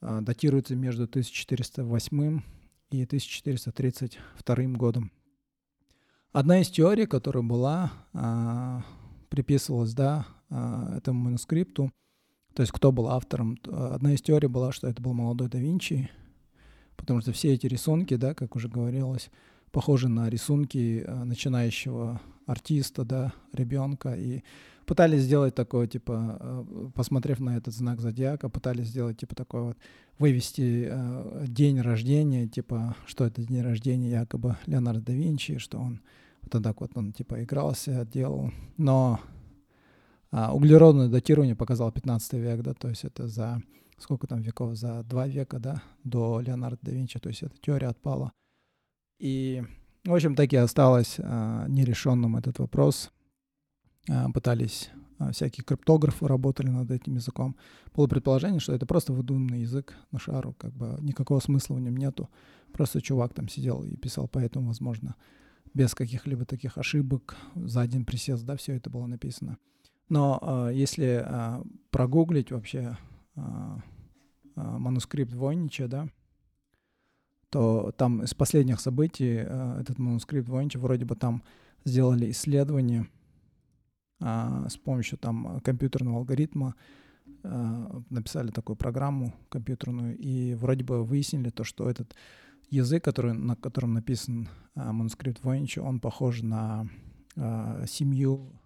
а, 0.00 0.20
датируется 0.20 0.76
между 0.76 1.04
1408 1.04 2.40
и 2.90 3.00
и 3.00 3.04
1432 3.04 4.56
годом. 4.76 5.10
Одна 6.32 6.60
из 6.60 6.68
теорий, 6.68 7.06
которая 7.06 7.42
была, 7.42 7.92
а, 8.12 8.84
приписывалась, 9.30 9.94
да, 9.94 10.26
а, 10.26 10.41
этому 10.96 11.24
манускрипту, 11.24 11.90
то 12.54 12.62
есть 12.62 12.72
кто 12.72 12.92
был 12.92 13.08
автором, 13.08 13.58
одна 13.66 14.12
из 14.12 14.22
теорий 14.22 14.48
была, 14.48 14.72
что 14.72 14.86
это 14.88 15.00
был 15.00 15.14
молодой 15.14 15.48
да 15.48 15.58
Винчи, 15.58 16.10
потому 16.96 17.20
что 17.20 17.32
все 17.32 17.54
эти 17.54 17.66
рисунки, 17.66 18.16
да, 18.16 18.34
как 18.34 18.56
уже 18.56 18.68
говорилось, 18.68 19.30
похожи 19.70 20.08
на 20.08 20.28
рисунки 20.28 21.04
а, 21.06 21.24
начинающего 21.24 22.20
артиста, 22.46 23.04
да, 23.04 23.32
ребенка, 23.52 24.14
и 24.14 24.42
пытались 24.86 25.22
сделать 25.22 25.54
такое, 25.54 25.86
типа, 25.86 26.66
посмотрев 26.94 27.40
на 27.40 27.56
этот 27.56 27.72
знак 27.72 28.00
зодиака, 28.00 28.48
пытались 28.48 28.88
сделать, 28.88 29.18
типа, 29.18 29.34
такой 29.34 29.62
вот, 29.62 29.78
вывести 30.18 30.88
э, 30.90 31.44
день 31.46 31.80
рождения, 31.80 32.46
типа, 32.46 32.96
что 33.06 33.24
это 33.24 33.42
день 33.42 33.62
рождения 33.62 34.10
якобы 34.10 34.56
Леонардо 34.66 35.06
да 35.06 35.12
Винчи, 35.12 35.58
что 35.58 35.78
он 35.78 36.00
вот 36.42 36.62
так 36.62 36.80
вот 36.80 36.90
он, 36.94 37.12
типа, 37.12 37.42
игрался, 37.42 38.04
делал, 38.04 38.50
но 38.76 39.20
а, 40.32 40.54
углеродное 40.54 41.08
датирование 41.08 41.54
показало 41.54 41.92
15 41.92 42.32
век, 42.34 42.62
да, 42.62 42.72
то 42.72 42.88
есть 42.88 43.04
это 43.04 43.28
за 43.28 43.62
сколько 43.98 44.26
там 44.26 44.40
веков, 44.40 44.74
за 44.74 45.04
два 45.04 45.28
века, 45.28 45.58
да, 45.58 45.82
до 46.04 46.40
Леонардо 46.40 46.78
да 46.82 46.92
Винчи, 46.92 47.20
то 47.20 47.28
есть 47.28 47.42
эта 47.42 47.54
теория 47.60 47.88
отпала. 47.88 48.32
И, 49.20 49.62
в 50.04 50.12
общем, 50.12 50.34
так 50.34 50.52
и 50.52 50.56
осталось 50.56 51.16
а, 51.18 51.66
нерешенным 51.68 52.36
этот 52.36 52.58
вопрос. 52.58 53.12
А, 54.08 54.30
пытались 54.30 54.90
а, 55.18 55.32
всякие 55.32 55.64
криптографы 55.64 56.26
работали 56.26 56.68
над 56.68 56.90
этим 56.90 57.14
языком. 57.14 57.54
Было 57.94 58.06
предположение, 58.06 58.58
что 58.58 58.72
это 58.72 58.86
просто 58.86 59.12
выдуманный 59.12 59.60
язык 59.60 59.94
на 60.10 60.18
шару, 60.18 60.54
как 60.58 60.72
бы 60.72 60.96
никакого 61.00 61.40
смысла 61.40 61.74
в 61.74 61.80
нем 61.80 61.96
нету. 61.96 62.28
Просто 62.72 63.00
чувак 63.00 63.34
там 63.34 63.48
сидел 63.48 63.84
и 63.84 63.96
писал, 63.96 64.28
поэтому, 64.28 64.68
возможно, 64.68 65.14
без 65.74 65.94
каких-либо 65.94 66.46
таких 66.46 66.78
ошибок 66.78 67.36
за 67.54 67.82
один 67.82 68.04
присест, 68.04 68.44
да, 68.44 68.56
все 68.56 68.74
это 68.74 68.90
было 68.90 69.06
написано. 69.06 69.58
Но 70.12 70.38
э, 70.42 70.72
если 70.74 71.24
э, 71.24 71.62
прогуглить 71.90 72.52
вообще 72.52 72.98
э, 73.34 73.40
манускрипт 74.54 75.32
Войнича, 75.32 75.88
да, 75.88 76.06
то 77.48 77.92
там 77.96 78.22
из 78.22 78.34
последних 78.34 78.80
событий 78.80 79.36
э, 79.42 79.78
этот 79.80 79.98
манускрипт 79.98 80.50
Войнича 80.50 80.78
вроде 80.78 81.06
бы 81.06 81.16
там 81.16 81.42
сделали 81.86 82.30
исследование 82.30 83.08
э, 84.20 84.66
с 84.68 84.76
помощью 84.76 85.16
там 85.16 85.60
компьютерного 85.60 86.18
алгоритма, 86.18 86.74
э, 87.42 88.02
написали 88.10 88.50
такую 88.50 88.76
программу 88.76 89.32
компьютерную 89.48 90.18
и 90.18 90.52
вроде 90.56 90.84
бы 90.84 91.04
выяснили 91.04 91.48
то, 91.48 91.64
что 91.64 91.88
этот 91.88 92.14
язык, 92.68 93.02
который, 93.02 93.32
на 93.32 93.56
котором 93.56 93.94
написан 93.94 94.50
э, 94.74 94.92
манускрипт 94.92 95.42
Войнича, 95.42 95.80
он 95.80 96.00
похож 96.00 96.42
на 96.42 96.86
э, 97.34 97.86
семью 97.88 98.52
э, 98.52 98.61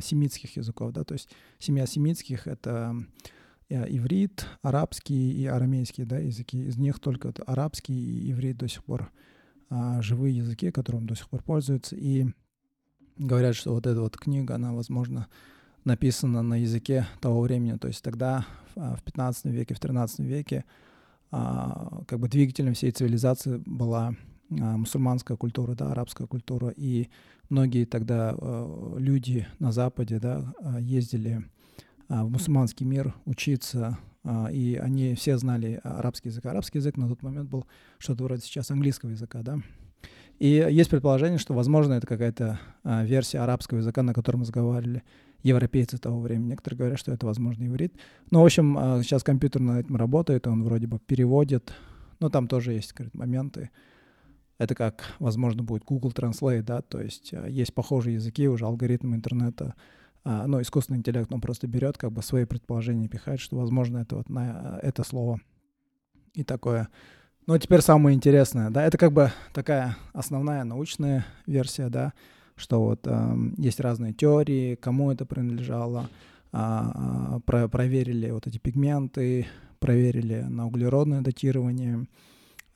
семитских 0.00 0.56
языков, 0.56 0.92
да, 0.92 1.04
то 1.04 1.14
есть 1.14 1.28
семья 1.58 1.86
семитских— 1.86 2.46
это 2.46 2.96
Э, 3.70 3.84
иврит, 3.86 4.46
арабский 4.62 5.30
и 5.32 5.44
арамейский 5.44 6.04
да, 6.04 6.18
языки. 6.18 6.58
Из 6.58 6.78
них 6.78 6.98
только 7.00 7.34
арабский 7.46 7.92
и 7.92 8.32
иврит 8.32 8.56
до 8.56 8.66
сих 8.66 8.82
пор 8.82 9.12
а, 9.68 10.00
живые 10.00 10.38
языки, 10.38 10.70
которым 10.70 11.06
до 11.06 11.14
сих 11.14 11.28
пор 11.28 11.42
пользуются. 11.42 11.94
И 11.94 12.26
говорят, 13.18 13.54
что 13.54 13.74
вот 13.74 13.86
эта 13.86 14.00
вот 14.00 14.16
книга, 14.16 14.54
она, 14.54 14.72
возможно, 14.72 15.28
написана 15.84 16.40
на 16.40 16.62
языке 16.62 17.06
того 17.20 17.42
времени. 17.42 17.76
То 17.76 17.88
есть 17.88 18.02
тогда, 18.02 18.46
в 18.74 19.02
15 19.04 19.44
веке, 19.46 19.74
в 19.74 19.80
13 19.80 20.20
веке, 20.20 20.64
а, 21.30 22.02
как 22.08 22.20
бы 22.20 22.28
двигателем 22.28 22.72
всей 22.72 22.90
цивилизации 22.90 23.58
была 23.66 24.14
а, 24.14 24.14
мусульманская 24.48 25.36
культура, 25.36 25.74
да, 25.74 25.92
арабская 25.92 26.26
культура. 26.26 26.68
И 26.76 27.08
многие 27.48 27.84
тогда 27.84 28.34
а, 28.36 28.96
люди 28.98 29.46
на 29.58 29.72
Западе 29.72 30.18
да, 30.18 30.52
а, 30.60 30.80
ездили 30.80 31.44
а, 32.08 32.24
в 32.24 32.30
мусульманский 32.30 32.86
мир 32.86 33.14
учиться, 33.26 33.98
а, 34.24 34.48
и 34.50 34.76
они 34.76 35.14
все 35.14 35.36
знали 35.36 35.80
арабский 35.84 36.30
язык. 36.30 36.46
Арабский 36.46 36.78
язык 36.78 36.96
на 36.96 37.08
тот 37.08 37.22
момент 37.22 37.50
был 37.50 37.66
что-то 37.98 38.24
вроде 38.24 38.42
сейчас 38.42 38.70
английского 38.70 39.10
языка, 39.10 39.42
да. 39.42 39.58
И 40.38 40.48
есть 40.70 40.88
предположение, 40.88 41.38
что, 41.38 41.52
возможно, 41.52 41.94
это 41.94 42.06
какая-то 42.06 42.60
а, 42.82 43.04
версия 43.04 43.40
арабского 43.40 43.78
языка, 43.78 44.02
на 44.02 44.14
котором 44.14 44.40
разговаривали 44.40 45.02
европейцы 45.42 45.98
того 45.98 46.20
времени. 46.20 46.50
Некоторые 46.50 46.78
говорят, 46.78 46.98
что 46.98 47.12
это, 47.12 47.26
возможно, 47.26 47.66
иврит. 47.66 47.94
Но, 48.30 48.42
в 48.42 48.44
общем, 48.44 48.74
сейчас 49.02 49.22
компьютер 49.22 49.60
над 49.60 49.84
этим 49.84 49.96
работает, 49.96 50.46
он 50.46 50.64
вроде 50.64 50.86
бы 50.86 50.98
переводит. 50.98 51.72
Но 52.18 52.28
там 52.28 52.48
тоже 52.48 52.72
есть 52.72 52.92
говорит, 52.92 53.14
моменты. 53.14 53.70
Это 54.58 54.74
как, 54.74 55.04
возможно, 55.20 55.62
будет 55.62 55.84
Google 55.84 56.10
Translate, 56.10 56.62
да, 56.62 56.82
то 56.82 57.00
есть 57.00 57.32
есть 57.48 57.72
похожие 57.72 58.14
языки, 58.14 58.48
уже 58.48 58.66
алгоритмы 58.66 59.16
интернета. 59.16 59.74
А, 60.24 60.46
ну, 60.46 60.60
искусственный 60.60 60.98
интеллект, 60.98 61.32
он 61.32 61.40
просто 61.40 61.66
берет, 61.66 61.96
как 61.96 62.12
бы 62.12 62.22
свои 62.22 62.44
предположения 62.44 63.08
пихает, 63.08 63.40
что, 63.40 63.56
возможно, 63.56 63.98
это 63.98 64.16
вот 64.16 64.28
на 64.28 64.78
это 64.82 65.04
слово. 65.04 65.40
И 66.34 66.44
такое. 66.44 66.88
Ну, 67.46 67.54
а 67.54 67.58
теперь 67.58 67.80
самое 67.80 68.14
интересное, 68.14 68.68
да, 68.68 68.84
это 68.84 68.98
как 68.98 69.12
бы 69.12 69.32
такая 69.54 69.96
основная 70.12 70.64
научная 70.64 71.24
версия, 71.46 71.88
да, 71.88 72.12
что 72.56 72.82
вот 72.82 73.06
э, 73.06 73.36
есть 73.56 73.80
разные 73.80 74.12
теории, 74.12 74.74
кому 74.74 75.10
это 75.10 75.24
принадлежало, 75.24 76.10
э, 76.52 77.40
про 77.46 77.68
проверили 77.68 78.30
вот 78.30 78.46
эти 78.46 78.58
пигменты, 78.58 79.46
проверили 79.78 80.42
на 80.42 80.66
углеродное 80.66 81.22
датирование, 81.22 82.00
э, 82.02 82.06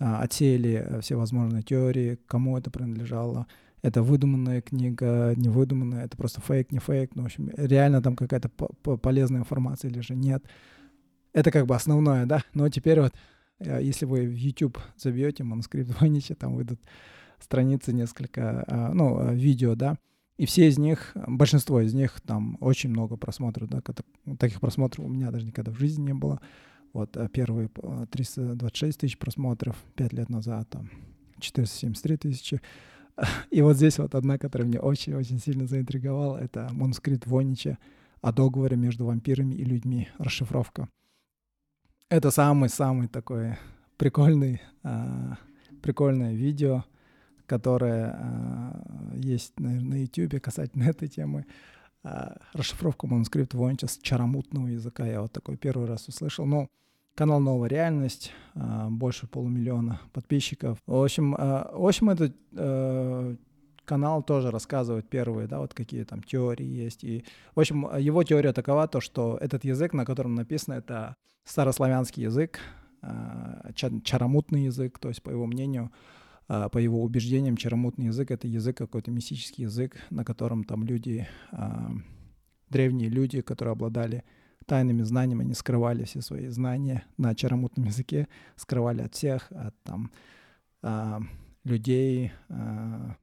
отсеяли 0.03 0.99
все 1.01 1.17
возможные 1.17 1.63
теории, 1.63 2.19
кому 2.27 2.59
это 2.59 2.71
принадлежало, 2.71 3.47
это 3.83 4.03
выдуманная 4.03 4.61
книга, 4.61 5.35
не 5.37 5.49
выдуманная, 5.49 6.05
это 6.05 6.17
просто 6.17 6.41
фейк, 6.41 6.71
не 6.71 6.79
фейк, 6.79 7.15
ну, 7.15 7.23
в 7.23 7.27
общем, 7.27 7.51
реально 7.57 8.01
там 8.01 8.17
какая-то 8.17 8.49
полезная 8.49 9.41
информация 9.41 9.91
или 9.91 10.01
же 10.01 10.15
нет. 10.15 10.45
Это 11.33 11.51
как 11.51 11.67
бы 11.67 11.75
основное, 11.75 12.27
да, 12.27 12.45
но 12.55 12.69
теперь 12.69 13.01
вот, 13.01 13.13
э, 13.59 13.81
если 13.83 14.05
вы 14.05 14.27
в 14.27 14.35
YouTube 14.35 14.79
забьете 14.97 15.45
манускрипт 15.45 15.91
Войнича, 16.01 16.35
там 16.35 16.55
выйдут 16.55 16.81
страницы 17.41 17.93
несколько, 17.93 18.65
а, 18.69 18.93
ну, 18.93 19.19
э, 19.21 19.35
видео, 19.35 19.75
да, 19.75 19.97
и 20.37 20.47
все 20.47 20.69
из 20.69 20.79
них, 20.79 21.13
большинство 21.27 21.81
из 21.81 21.93
них, 21.93 22.21
там 22.21 22.59
очень 22.61 22.91
много 22.91 23.17
просмотров, 23.17 23.69
да, 23.69 23.81
таких 24.39 24.61
просмотров 24.61 25.05
у 25.05 25.09
меня 25.09 25.31
даже 25.31 25.47
никогда 25.47 25.73
в 25.73 25.79
жизни 25.79 26.07
не 26.07 26.15
было. 26.15 26.41
Вот 26.93 27.17
э, 27.17 27.29
первые 27.29 27.69
326 28.11 29.01
тысяч 29.01 29.19
просмотров 29.19 29.77
пять 29.95 30.13
лет 30.13 30.29
назад, 30.29 30.69
там 30.71 30.91
473 31.39 32.17
тысячи. 32.17 32.61
И 33.51 33.63
вот 33.63 33.77
здесь 33.77 33.99
вот 33.99 34.15
одна, 34.15 34.39
которая 34.39 34.69
мне 34.69 34.81
очень-очень 34.81 35.39
сильно 35.39 35.67
заинтриговала, 35.67 36.39
это 36.39 36.69
манускрипт 36.73 37.27
Вонича 37.27 37.79
о 38.21 38.33
договоре 38.33 38.77
между 38.77 39.07
вампирами 39.07 39.55
и 39.55 39.65
людьми, 39.65 40.09
расшифровка. 40.19 40.89
Это 42.09 42.31
самый-самый 42.31 43.09
такой 43.09 43.57
прикольный, 43.97 44.61
а, 44.83 45.39
прикольное 45.83 46.35
видео, 46.35 46.85
которое 47.47 48.75
есть, 49.15 49.59
наверное, 49.59 49.91
на 49.91 50.03
YouTube 50.03 50.41
касательно 50.41 50.85
этой 50.91 51.09
темы. 51.09 51.47
А, 52.05 52.37
расшифровка 52.53 53.07
манускрипта 53.07 53.57
Вонича 53.57 53.87
с 53.87 53.97
чаромутного 53.99 54.67
языка. 54.69 55.07
Я 55.07 55.23
вот 55.23 55.33
такой 55.33 55.57
первый 55.57 55.87
раз 55.87 56.09
услышал. 56.09 56.47
Но 56.47 56.69
канал 57.15 57.41
«Новая 57.41 57.69
реальность», 57.69 58.33
а, 58.55 58.89
больше 58.91 59.27
полумиллиона 59.27 60.01
подписчиков. 60.13 60.79
В 60.87 61.03
общем, 61.03 61.37
а, 61.39 61.71
в 61.73 61.87
общем 61.87 62.11
этот 62.11 62.37
э, 62.57 63.37
канал 63.85 64.23
тоже 64.23 64.51
рассказывает 64.51 65.09
первые, 65.09 65.47
да, 65.47 65.61
вот 65.61 65.75
какие 65.75 66.03
там 66.03 66.23
теории 66.23 66.67
есть. 66.67 67.05
И, 67.05 67.25
в 67.55 67.61
общем, 67.61 67.89
его 67.97 68.25
теория 68.25 68.53
такова, 68.53 68.89
то, 68.89 69.01
что 69.01 69.39
этот 69.41 69.65
язык, 69.65 69.93
на 69.93 70.05
котором 70.05 70.35
написано, 70.35 70.75
это 70.75 71.15
старославянский 71.45 72.25
язык, 72.25 72.61
чаромутный 73.75 74.65
язык, 74.67 74.99
то 75.01 75.09
есть, 75.09 75.23
по 75.23 75.31
его 75.31 75.47
мнению, 75.47 75.91
по 76.71 76.79
его 76.79 77.03
убеждениям, 77.03 77.57
чаромутный 77.57 78.07
язык— 78.07 78.31
это 78.33 78.47
язык 78.47 78.77
какой-то 78.77 79.11
мистический 79.11 79.65
язык, 79.65 79.97
на 80.11 80.25
котором 80.25 80.65
там 80.65 80.85
люди, 80.85 81.27
древние 82.69 83.09
люди, 83.09 83.41
которые 83.41 83.73
обладали 83.73 84.25
тайными 84.67 85.03
знаниями, 85.03 85.45
они 85.45 85.55
скрывали 85.55 86.05
все 86.05 86.21
свои 86.21 86.49
знания 86.49 87.05
на 87.17 87.35
чаромутном 87.35 87.87
языке, 87.87 88.29
скрывали 88.57 89.03
от 89.03 89.15
всех, 89.15 89.51
от 89.51 89.75
там 89.83 90.11
а, 90.83 91.21
людей, 91.65 92.33
а, 92.49 93.17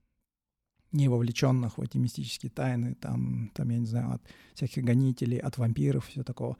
не 0.91 1.07
вовлеченных 1.07 1.77
в 1.77 1.81
эти 1.81 1.97
мистические 1.97 2.49
тайны, 2.49 2.95
там, 2.95 3.51
там, 3.53 3.69
я 3.69 3.77
не 3.77 3.85
знаю, 3.85 4.13
от 4.13 4.21
всяких 4.53 4.83
гонителей, 4.83 5.37
от 5.37 5.57
вампиров, 5.57 6.07
все 6.07 6.23
такого. 6.23 6.57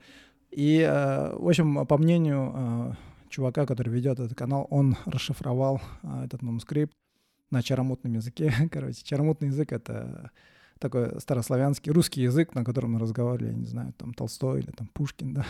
И, 0.50 0.82
а, 0.82 1.36
в 1.36 1.48
общем, 1.48 1.86
по 1.86 1.98
мнению 1.98 2.52
а, 2.54 2.96
чувака, 3.30 3.64
который 3.64 3.88
ведет 3.88 4.18
этот 4.18 4.36
канал, 4.36 4.66
он 4.70 4.96
расшифровал 5.06 5.80
а, 6.02 6.24
этот 6.24 6.42
манускрипт 6.42 6.92
на 7.50 7.62
чаромутном 7.62 8.14
языке. 8.14 8.52
Короче, 8.70 9.02
чаромутный 9.02 9.48
язык— 9.48 9.72
это 9.72 10.30
такой 10.78 11.20
старославянский, 11.20 11.92
русский 11.92 12.22
язык, 12.22 12.54
на 12.54 12.64
котором 12.64 12.92
мы 12.92 13.00
разговаривали, 13.00 13.52
я 13.52 13.56
не 13.56 13.66
знаю, 13.66 13.92
там 13.96 14.14
Толстой 14.14 14.60
или 14.60 14.70
там 14.70 14.88
Пушкин, 14.88 15.34
да. 15.34 15.46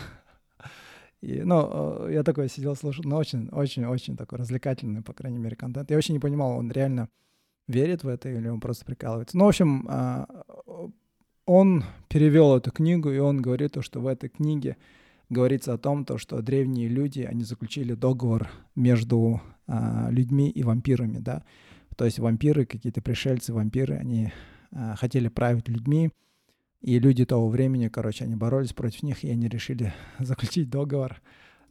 И, 1.21 1.43
ну, 1.43 2.07
я 2.07 2.23
такой 2.23 2.49
сидел, 2.49 2.75
слушал, 2.75 3.03
ну, 3.05 3.15
очень, 3.15 3.47
очень, 3.49 3.85
очень 3.85 4.17
такой 4.17 4.39
развлекательный, 4.39 5.03
по 5.03 5.13
крайней 5.13 5.37
мере, 5.37 5.55
контент. 5.55 5.89
Я 5.89 5.97
вообще 5.97 6.13
не 6.13 6.19
понимал, 6.19 6.57
он 6.57 6.71
реально 6.71 7.09
верит 7.67 8.03
в 8.03 8.07
это 8.07 8.29
или 8.29 8.47
он 8.47 8.59
просто 8.59 8.85
прикалывается. 8.85 9.37
Ну, 9.37 9.45
в 9.45 9.49
общем, 9.49 9.85
а, 9.87 10.25
он 11.45 11.83
перевел 12.09 12.57
эту 12.57 12.71
книгу, 12.71 13.11
и 13.11 13.19
он 13.19 13.41
говорит, 13.41 13.77
что 13.81 13.99
в 13.99 14.07
этой 14.07 14.29
книге 14.29 14.77
говорится 15.31 15.73
о 15.73 15.77
том, 15.77 16.05
то, 16.05 16.17
что 16.17 16.41
древние 16.41 16.87
люди, 16.87 17.21
они 17.21 17.43
заключили 17.43 17.93
договор 17.93 18.49
между 18.75 19.41
а, 19.65 20.09
людьми 20.11 20.49
и 20.49 20.63
вампирами, 20.63 21.19
да. 21.19 21.43
То 21.95 22.05
есть 22.05 22.19
вампиры, 22.19 22.65
какие-то 22.65 23.01
пришельцы, 23.01 23.53
вампиры, 23.53 23.95
они 23.95 24.31
а, 24.71 24.95
хотели 24.95 25.29
править 25.29 25.69
людьми, 25.69 26.11
и 26.81 26.99
люди 26.99 27.25
того 27.25 27.47
времени, 27.47 27.87
короче, 27.87 28.25
они 28.25 28.35
боролись 28.35 28.73
против 28.73 29.03
них, 29.03 29.23
и 29.23 29.29
они 29.29 29.47
решили 29.47 29.93
заключить 30.19 30.69
договор. 30.69 31.21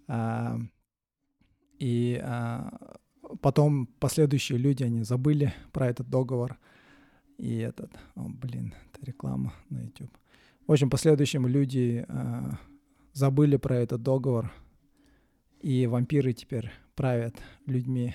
А, 0.09 0.59
и 1.79 2.21
а, 2.23 2.97
потом 3.43 3.87
последующие 3.87 4.59
люди, 4.59 4.85
они 4.85 5.03
забыли 5.03 5.53
про 5.73 5.89
этот 5.89 6.09
договор. 6.09 6.59
И 7.37 7.57
этот, 7.59 7.91
о, 8.15 8.29
блин, 8.29 8.75
это 8.93 9.05
реклама 9.05 9.53
на 9.69 9.83
YouTube. 9.83 10.11
В 10.67 10.73
общем, 10.73 10.89
последующим 10.89 11.47
люди 11.47 12.05
а, 12.09 12.59
забыли 13.13 13.57
про 13.57 13.77
этот 13.77 14.03
договор, 14.03 14.53
и 15.61 15.87
вампиры 15.87 16.33
теперь 16.33 16.71
правят 16.95 17.37
людьми. 17.67 18.15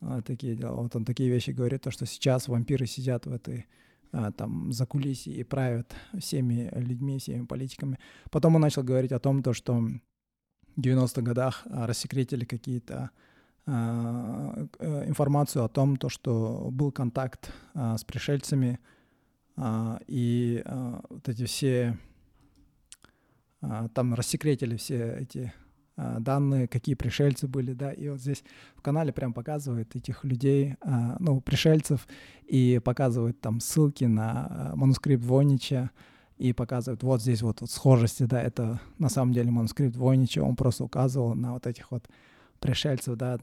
А, 0.00 0.22
такие 0.22 0.54
дела. 0.54 0.82
Вот 0.82 0.94
он 0.94 1.04
такие 1.04 1.30
вещи 1.30 1.50
говорит, 1.50 1.82
то, 1.82 1.90
что 1.90 2.06
сейчас 2.06 2.48
вампиры 2.48 2.86
сидят 2.86 3.26
в 3.26 3.32
этой 3.32 3.66
а, 4.12 4.32
там 4.32 4.72
за 4.72 4.86
кулиси 4.86 5.30
и 5.30 5.42
правят 5.44 5.94
всеми 6.18 6.70
людьми, 6.74 7.18
всеми 7.18 7.46
политиками. 7.46 7.98
Потом 8.30 8.54
он 8.54 8.60
начал 8.60 8.82
говорить 8.82 9.12
о 9.12 9.18
том, 9.18 9.42
то, 9.42 9.52
что 9.52 9.74
в 9.74 10.80
90-х 10.80 11.22
годах 11.22 11.66
а, 11.70 11.86
рассекретили 11.86 12.44
какие-то 12.44 13.10
а, 13.66 14.66
э, 14.78 15.08
информацию 15.08 15.64
о 15.64 15.68
том, 15.68 15.96
то, 15.96 16.08
что 16.08 16.68
был 16.70 16.92
контакт 16.92 17.52
с 17.74 18.04
пришельцами, 18.04 18.78
и 20.06 20.62
вот 21.08 21.28
эти 21.28 21.46
все 21.46 21.98
там 23.94 24.14
рассекретили 24.14 24.76
все 24.76 25.18
эти 25.20 25.52
а, 25.96 26.20
данные, 26.20 26.68
какие 26.68 26.94
пришельцы 26.94 27.48
были, 27.48 27.72
да, 27.72 27.90
и 27.90 28.08
вот 28.10 28.20
здесь 28.20 28.44
в 28.76 28.82
канале 28.82 29.12
прям 29.12 29.32
показывают 29.32 29.96
этих 29.96 30.24
людей, 30.24 30.76
а, 30.82 31.16
ну, 31.20 31.40
пришельцев, 31.40 32.06
и 32.44 32.80
показывают 32.84 33.40
там 33.40 33.60
ссылки 33.60 34.04
на 34.04 34.46
а, 34.46 34.76
манускрипт 34.76 35.24
Войнича, 35.24 35.90
и 36.36 36.52
показывают 36.52 37.02
вот 37.02 37.22
здесь 37.22 37.40
вот, 37.40 37.62
вот 37.62 37.70
схожести, 37.70 38.24
да, 38.24 38.42
это 38.42 38.78
на 38.98 39.08
самом 39.08 39.32
деле 39.32 39.50
манускрипт 39.50 39.96
Войнича, 39.96 40.42
он 40.42 40.54
просто 40.54 40.84
указывал 40.84 41.34
на 41.34 41.54
вот 41.54 41.66
этих 41.66 41.90
вот 41.90 42.06
пришельцев, 42.60 43.16
да, 43.16 43.38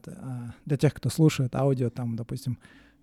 для 0.64 0.76
тех, 0.76 0.94
кто 0.94 1.08
слушает 1.08 1.56
аудио, 1.56 1.90
там, 1.90 2.14
допустим, 2.14 2.58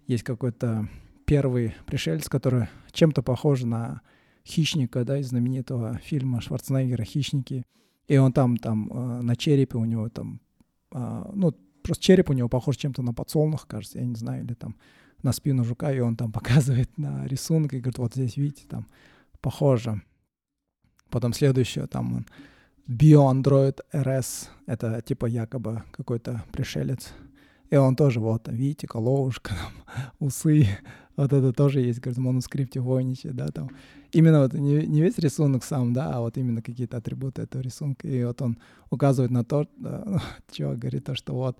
есть 0.08 0.24
какой-то 0.24 0.88
первый 1.26 1.76
пришелец, 1.86 2.30
который 2.30 2.70
чем-то 2.94 3.22
похож 3.22 3.64
на 3.64 4.02
хищника, 4.46 5.04
да, 5.04 5.18
из 5.18 5.30
знаменитого 5.30 5.98
фильма 5.98 6.42
Шварценеггера 6.42 7.04
«Хищники», 7.04 7.66
и 8.08 8.18
он 8.18 8.34
там, 8.34 8.58
там 8.58 8.90
э, 8.92 9.22
на 9.22 9.36
черепе 9.36 9.78
у 9.78 9.86
него 9.86 10.10
там, 10.10 10.42
а, 10.92 11.32
ну, 11.34 11.54
просто 11.82 12.04
череп 12.04 12.30
у 12.30 12.34
него 12.34 12.50
похож 12.50 12.78
чем-то 12.78 13.02
на 13.02 13.14
подсолнух, 13.14 13.68
кажется, 13.68 14.00
я 14.00 14.06
не 14.06 14.16
знаю, 14.16 14.44
или 14.44 14.54
там 14.54 14.76
на 15.24 15.32
спину 15.32 15.64
жука, 15.64 15.92
и 15.92 16.00
он 16.00 16.16
там 16.16 16.32
показывает 16.34 16.98
на 16.98 17.26
рисунок 17.28 17.74
и 17.74 17.80
говорит, 17.80 17.98
вот 17.98 18.14
здесь, 18.14 18.38
видите, 18.38 18.64
там 18.68 18.88
похоже. 19.40 20.02
Потом 21.10 21.34
следующее, 21.34 21.88
там 21.88 22.14
он 22.18 22.26
BioAndroid 22.88 23.80
RS, 23.94 24.50
это 24.66 25.02
типа 25.02 25.26
якобы 25.26 25.84
какой-то 25.92 26.44
пришелец. 26.52 27.14
И 27.72 27.78
он 27.78 27.96
тоже, 27.96 28.20
вот, 28.20 28.44
там, 28.44 28.56
видите, 28.56 28.86
коловушка, 28.86 29.54
там, 29.86 30.10
усы, 30.20 30.68
вот 31.16 31.34
это 31.34 31.54
тоже 31.54 31.82
есть, 31.82 32.00
говорит, 32.00 32.18
в 32.18 32.22
манускрипте 32.22 32.80
Войнича, 32.82 33.30
да, 33.34 33.48
там 33.48 33.70
именно 34.12 34.42
вот 34.42 34.54
не, 34.54 34.86
не 34.86 35.02
весь 35.02 35.18
рисунок 35.18 35.64
сам, 35.64 35.94
да, 35.94 36.12
а 36.14 36.20
вот 36.20 36.38
именно 36.38 36.62
какие-то 36.62 36.98
атрибуты 36.98 37.44
этого 37.44 37.62
рисунка. 37.62 38.08
И 38.08 38.24
вот 38.24 38.42
он 38.42 38.58
указывает 38.90 39.32
на 39.32 39.44
то, 39.44 39.68
да, 39.78 40.04
ну, 40.60 40.78
говорит 40.78 41.06
то, 41.06 41.16
что 41.16 41.34
вот 41.34 41.58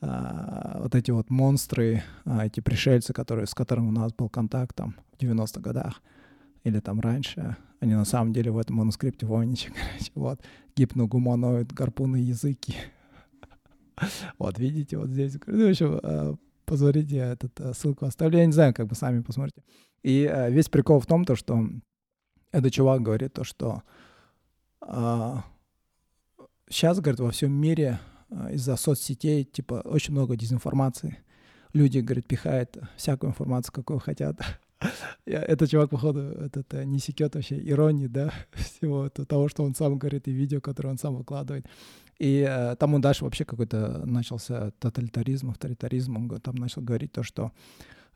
а, 0.00 0.80
вот 0.82 0.94
эти 0.94 1.10
вот 1.10 1.30
монстры, 1.30 2.02
а, 2.24 2.46
эти 2.46 2.60
пришельцы, 2.60 3.12
которые, 3.12 3.46
с 3.46 3.54
которыми 3.54 3.88
у 3.88 3.92
нас 3.92 4.12
был 4.12 4.28
контакт 4.28 4.74
там 4.74 4.96
в 5.18 5.22
90-х 5.22 5.60
годах 5.60 6.02
или 6.64 6.80
там 6.80 7.00
раньше, 7.00 7.56
они 7.80 7.94
на 7.94 8.04
самом 8.04 8.32
деле 8.32 8.50
в 8.50 8.58
этом 8.58 8.76
манускрипте 8.76 9.26
Войнича, 9.26 9.70
короче, 9.90 10.12
вот, 10.14 10.40
гипногуманоид, 10.76 11.72
гарпуны 11.72 12.16
языки. 12.16 12.76
Вот, 14.38 14.58
видите, 14.58 14.98
вот 14.98 15.10
здесь. 15.10 15.36
Ну, 15.46 15.66
в 15.66 15.70
общем, 15.70 16.00
а, 16.02 16.34
посмотрите, 16.64 17.16
этот, 17.16 17.60
а, 17.60 17.74
ссылку 17.74 18.06
оставлю. 18.06 18.38
Я 18.38 18.46
не 18.46 18.52
знаю, 18.52 18.74
как 18.74 18.86
бы 18.86 18.94
сами 18.94 19.22
посмотрите. 19.22 19.62
И 20.02 20.28
э, 20.30 20.50
весь 20.50 20.68
прикол 20.68 21.00
в 21.00 21.06
том, 21.06 21.24
то, 21.24 21.36
что 21.36 21.64
этот 22.50 22.72
чувак 22.72 23.02
говорит 23.02 23.32
то, 23.32 23.44
что 23.44 23.82
э, 24.80 25.36
сейчас, 26.68 27.00
говорит, 27.00 27.20
во 27.20 27.30
всем 27.30 27.52
мире 27.52 28.00
э, 28.30 28.54
из-за 28.54 28.76
соцсетей, 28.76 29.44
типа, 29.44 29.82
очень 29.84 30.12
много 30.12 30.36
дезинформации. 30.36 31.18
Люди, 31.72 31.98
говорит, 31.98 32.26
пихают 32.26 32.76
всякую 32.96 33.30
информацию, 33.30 33.72
какую 33.72 34.00
хотят. 34.00 34.36
Этот 35.24 35.70
чувак, 35.70 35.90
походу, 35.90 36.20
этот, 36.20 36.72
не 36.84 36.98
секет 36.98 37.36
вообще 37.36 37.56
иронии, 37.64 38.08
да, 38.08 38.32
всего 38.52 39.08
того, 39.08 39.48
что 39.48 39.62
он 39.62 39.76
сам 39.76 39.96
говорит, 39.96 40.26
и 40.26 40.32
видео, 40.32 40.60
которое 40.60 40.88
он 40.88 40.98
сам 40.98 41.14
выкладывает. 41.14 41.66
И 42.22 42.46
э, 42.48 42.76
там 42.76 42.94
он 42.94 43.00
дальше 43.00 43.24
вообще 43.24 43.44
какой-то 43.44 44.06
начался 44.06 44.70
тоталитаризм, 44.78 45.50
авторитаризм. 45.50 46.16
Он 46.16 46.40
там 46.40 46.54
начал 46.54 46.80
говорить 46.80 47.10
то, 47.10 47.24
что 47.24 47.50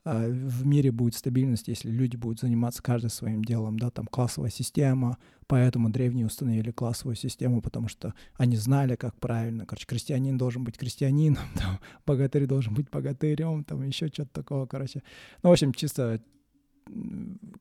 а, 0.04 0.28
в 0.28 0.64
мире 0.64 0.92
будет 0.92 1.16
стабильность, 1.16 1.66
если 1.66 1.90
люди 1.90 2.14
будут 2.14 2.38
заниматься 2.38 2.80
каждый 2.80 3.10
своим 3.10 3.44
делом, 3.44 3.76
да, 3.76 3.90
там 3.90 4.06
классовая 4.06 4.50
система, 4.50 5.18
поэтому 5.48 5.90
древние 5.90 6.24
установили 6.24 6.70
классовую 6.70 7.16
систему, 7.16 7.60
потому 7.60 7.88
что 7.88 8.14
они 8.36 8.54
знали, 8.54 8.94
как 8.94 9.18
правильно, 9.18 9.66
короче, 9.66 9.86
крестьянин 9.86 10.38
должен 10.38 10.62
быть 10.62 10.78
крестьянином, 10.78 11.42
там, 11.56 11.80
богатырь 12.06 12.46
должен 12.46 12.72
быть 12.72 12.88
богатырем, 12.88 13.64
там, 13.64 13.82
еще 13.82 14.06
что-то 14.06 14.30
такого, 14.30 14.66
короче. 14.66 15.02
Ну, 15.42 15.48
в 15.48 15.52
общем, 15.52 15.72
чисто, 15.72 16.22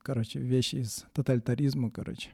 короче, 0.04 0.40
вещи 0.40 0.76
из 0.76 1.06
тоталитаризма, 1.14 1.90
короче. 1.90 2.30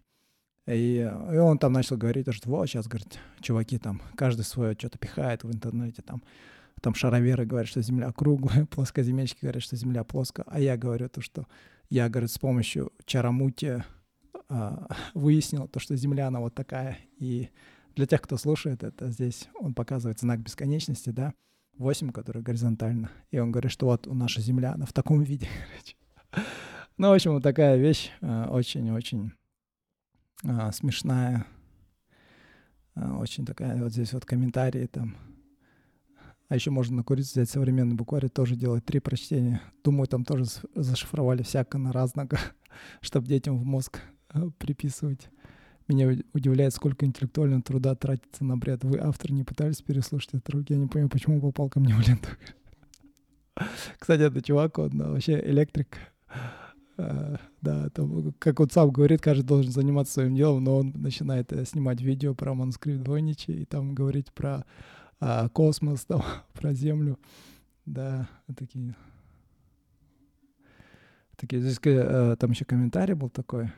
И, 0.68 0.98
и 0.98 1.38
он 1.38 1.58
там 1.58 1.74
начал 1.74 1.98
говорить, 1.98 2.32
что 2.34 2.50
вот 2.50 2.68
сейчас, 2.68 2.88
говорит, 2.88 3.20
чуваки 3.40 3.78
там, 3.78 4.02
каждый 4.16 4.44
свое 4.44 4.76
что-то 4.78 4.98
пихает 4.98 5.44
в 5.44 5.52
интернете, 5.52 6.02
там, 6.02 6.24
там 6.82 6.94
шароверы 6.94 7.46
говорят, 7.46 7.68
что 7.68 7.82
Земля 7.82 8.12
круглая, 8.12 8.66
плоскоземельщики 8.72 9.40
говорят, 9.42 9.64
что 9.64 9.76
Земля 9.76 10.04
плоская, 10.04 10.46
а 10.48 10.60
я 10.60 10.78
говорю 10.78 11.10
то, 11.10 11.22
что 11.22 11.48
я, 11.90 12.10
говорит, 12.10 12.32
с 12.32 12.38
помощью 12.38 12.92
чарамути 13.06 13.84
а, 14.50 14.88
выяснил 15.14 15.68
то, 15.68 15.80
что 15.80 15.96
Земля, 15.96 16.28
она 16.28 16.40
вот 16.40 16.54
такая. 16.54 16.98
И 17.18 17.50
для 17.96 18.06
тех, 18.06 18.22
кто 18.22 18.38
слушает 18.38 18.84
это, 18.84 19.10
здесь 19.10 19.50
он 19.60 19.74
показывает 19.74 20.20
знак 20.20 20.40
бесконечности, 20.40 21.10
да, 21.10 21.34
8, 21.78 22.12
который 22.12 22.42
горизонтально. 22.42 23.10
И 23.32 23.40
он 23.40 23.52
говорит, 23.52 23.72
что 23.72 23.88
вот 23.88 24.06
наша 24.08 24.42
Земля, 24.42 24.74
она 24.74 24.86
в 24.86 24.94
таком 24.94 25.22
виде, 25.22 25.48
короче. 25.72 26.46
Ну, 26.98 27.10
в 27.10 27.14
общем, 27.14 27.32
вот 27.34 27.44
такая 27.44 27.78
вещь 27.78 28.12
а, 28.22 28.48
очень-очень 28.50 29.34
а, 30.44 30.72
смешная. 30.72 31.46
А, 32.96 33.18
очень 33.18 33.46
такая, 33.46 33.82
вот 33.82 33.92
здесь 33.92 34.14
вот 34.14 34.26
комментарии 34.26 34.86
там, 34.86 35.16
а 36.52 36.56
еще 36.56 36.70
можно 36.70 36.98
на 36.98 37.04
курицу 37.04 37.32
взять 37.32 37.50
современный 37.50 37.96
букварь 37.96 38.28
тоже 38.28 38.58
делать 38.58 38.84
три 38.84 39.00
прочтения. 39.00 39.62
Думаю, 39.86 40.08
там 40.08 40.26
тоже 40.26 40.44
зашифровали 40.76 41.44
всяко 41.44 41.78
на 41.78 41.94
разного, 41.94 42.38
чтобы 43.02 43.28
детям 43.28 43.58
в 43.58 43.64
мозг 43.64 44.02
э, 44.34 44.50
приписывать. 44.58 45.30
Меня 45.88 46.14
удивляет, 46.34 46.74
сколько 46.74 47.06
интеллектуального 47.06 47.62
труда 47.62 47.96
тратится 47.96 48.44
на 48.44 48.58
бред. 48.58 48.84
Вы, 48.84 48.98
автор, 48.98 49.32
не 49.32 49.46
пытались 49.46 49.82
переслушать 49.82 50.34
этот 50.34 50.50
руки? 50.50 50.74
Я 50.74 50.80
не 50.80 50.88
понимаю, 50.88 51.10
почему 51.10 51.40
попал 51.40 51.70
ко 51.70 51.80
мне 51.80 51.96
в 51.96 52.06
ленту. 52.06 52.28
Кстати, 53.98 54.22
это 54.24 54.42
чувак, 54.42 54.78
он 54.78 54.92
вообще 54.92 55.40
электрик. 55.40 55.98
Uh, 57.02 57.40
да, 57.62 57.90
там, 57.90 58.34
как 58.38 58.60
он 58.60 58.70
сам 58.70 58.92
говорит, 58.92 59.22
каждый 59.22 59.44
должен 59.44 59.72
заниматься 59.72 60.14
своим 60.14 60.36
делом, 60.36 60.64
но 60.64 60.78
он 60.78 60.92
начинает 60.96 61.52
uh, 61.52 61.66
снимать 61.66 62.00
видео 62.02 62.36
про 62.36 62.54
манускрипт 62.54 63.08
Войничи 63.08 63.52
и 63.52 63.66
там 63.66 63.96
говорить 63.96 64.32
про 64.32 64.66
а, 65.20 65.50
космос, 65.50 66.06
там, 66.08 66.24
про 66.54 66.74
Землю. 66.74 67.18
Да, 67.86 68.28
такие. 68.58 68.96
Такие, 71.38 71.62
здесь 71.62 71.80
э, 71.84 72.36
там 72.40 72.52
еще 72.52 72.66
комментарий 72.66 73.16
был 73.16 73.30
такой. 73.30 73.72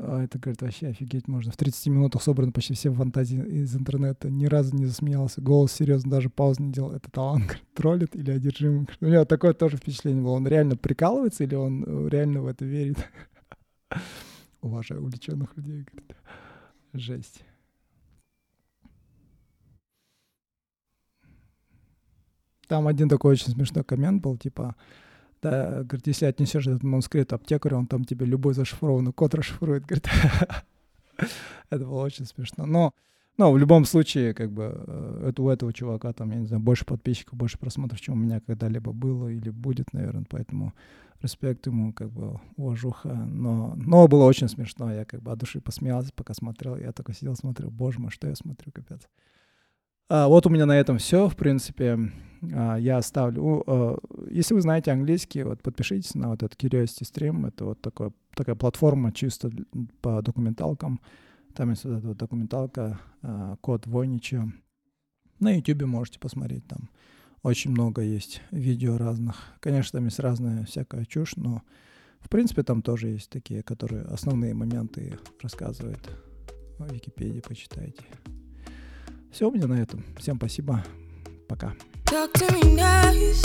А, 0.00 0.22
это, 0.22 0.38
говорит, 0.38 0.60
вообще 0.62 0.88
офигеть 0.88 1.28
можно. 1.28 1.52
В 1.52 1.56
30 1.56 1.86
минутах 1.86 2.22
собраны 2.22 2.52
почти 2.52 2.74
все 2.74 2.92
фантазии 2.92 3.38
из 3.38 3.74
интернета. 3.76 4.28
Ни 4.30 4.46
разу 4.46 4.74
не 4.74 4.86
засмеялся. 4.86 5.40
Голос 5.40 5.72
серьезно, 5.72 6.10
даже 6.10 6.30
пауз 6.30 6.58
не 6.58 6.72
делал. 6.72 6.92
Это 6.92 7.10
талант, 7.10 7.44
говорит, 7.44 7.74
троллит 7.74 8.16
или 8.16 8.30
одержим? 8.30 8.88
У 9.00 9.06
меня 9.06 9.24
такое 9.24 9.52
тоже 9.52 9.76
впечатление 9.76 10.22
было. 10.22 10.32
Он 10.32 10.46
реально 10.46 10.76
прикалывается 10.76 11.44
или 11.44 11.54
он 11.54 11.84
э, 11.86 12.08
реально 12.08 12.42
в 12.42 12.46
это 12.46 12.64
верит? 12.64 12.98
Уважаю 14.62 15.02
увлеченных 15.02 15.56
людей, 15.56 15.84
говорит. 15.84 16.16
Жесть. 16.92 17.44
Там 22.66 22.88
один 22.88 23.08
такой 23.08 23.32
очень 23.32 23.52
смешной 23.52 23.84
коммент 23.84 24.22
был, 24.22 24.36
типа, 24.38 24.74
да, 25.44 25.84
говорит, 25.84 26.06
если 26.06 26.24
отнесешь 26.24 26.66
этот 26.66 26.82
манускрипт 26.82 27.32
аптекарю, 27.34 27.76
он 27.76 27.86
там 27.86 28.04
тебе 28.06 28.24
любой 28.24 28.54
зашифрованный 28.54 29.12
код 29.12 29.34
расшифрует, 29.34 29.84
говорит. 29.86 30.08
Это 31.68 31.84
было 31.84 32.00
очень 32.00 32.24
смешно. 32.24 32.64
Но, 32.64 32.94
но 33.36 33.52
в 33.52 33.58
любом 33.58 33.84
случае, 33.84 34.32
как 34.32 34.50
бы, 34.50 34.72
э, 34.74 35.28
это 35.28 35.42
у 35.42 35.50
этого 35.50 35.72
чувака 35.74 36.14
там, 36.14 36.30
я 36.30 36.38
не 36.38 36.46
знаю, 36.46 36.62
больше 36.62 36.86
подписчиков, 36.86 37.38
больше 37.38 37.58
просмотров, 37.58 38.00
чем 38.00 38.14
у 38.14 38.16
меня 38.16 38.40
когда-либо 38.40 38.92
было 38.92 39.28
или 39.28 39.50
будет, 39.50 39.92
наверное, 39.92 40.24
поэтому 40.28 40.72
респект 41.20 41.66
ему, 41.66 41.92
как 41.92 42.10
бы, 42.10 42.40
уважуха. 42.56 43.12
Но, 43.12 43.74
но 43.76 44.08
было 44.08 44.24
очень 44.24 44.48
смешно, 44.48 44.90
я 44.92 45.04
как 45.04 45.22
бы 45.22 45.30
от 45.30 45.38
души 45.38 45.60
посмеялся, 45.60 46.10
пока 46.14 46.32
смотрел, 46.32 46.76
я 46.76 46.92
только 46.92 47.12
сидел, 47.12 47.36
смотрел, 47.36 47.70
боже 47.70 48.00
мой, 48.00 48.10
что 48.10 48.28
я 48.28 48.34
смотрю, 48.34 48.72
капец. 48.72 49.02
А, 50.08 50.26
вот 50.26 50.46
у 50.46 50.50
меня 50.50 50.64
на 50.64 50.78
этом 50.78 50.96
все, 50.96 51.28
в 51.28 51.36
принципе. 51.36 52.10
А, 52.52 52.76
я 52.76 52.98
оставлю... 52.98 53.62
А, 53.66 53.98
если 54.30 54.54
вы 54.54 54.60
знаете 54.60 54.92
английский, 54.92 55.42
вот 55.42 55.62
подпишитесь 55.62 56.14
на 56.14 56.30
вот 56.30 56.42
этот 56.42 56.62
Curiosity 56.62 57.02
Stream. 57.02 57.46
Это 57.46 57.64
вот 57.64 57.80
такой, 57.80 58.12
такая 58.34 58.54
платформа 58.54 59.12
чисто 59.12 59.50
по 60.00 60.22
документалкам. 60.22 61.00
Там 61.54 61.70
есть 61.70 61.84
вот 61.84 61.98
эта 61.98 62.08
вот 62.08 62.16
документалка 62.16 63.00
а, 63.22 63.56
«Код 63.60 63.86
Войнича». 63.86 64.52
На 65.40 65.54
YouTube 65.54 65.84
можете 65.84 66.18
посмотреть 66.18 66.66
там. 66.66 66.88
Очень 67.42 67.72
много 67.72 68.02
есть 68.02 68.40
видео 68.50 68.96
разных. 68.96 69.36
Конечно, 69.60 69.98
там 69.98 70.06
есть 70.06 70.18
разная 70.18 70.64
всякая 70.64 71.04
чушь, 71.04 71.36
но 71.36 71.62
в 72.20 72.30
принципе 72.30 72.62
там 72.62 72.80
тоже 72.80 73.08
есть 73.08 73.28
такие, 73.28 73.62
которые 73.62 74.04
основные 74.04 74.54
моменты 74.54 75.18
рассказывают. 75.42 76.10
В 76.78 76.90
Википедии 76.92 77.40
почитайте. 77.40 78.04
Все 79.30 79.50
у 79.50 79.52
меня 79.52 79.66
на 79.66 79.74
этом. 79.74 80.02
Всем 80.16 80.36
спасибо. 80.36 80.82
Пока. 81.48 81.74
Talk 82.06 82.32
to 82.34 82.52
me 82.52 82.74
nice, 82.74 83.42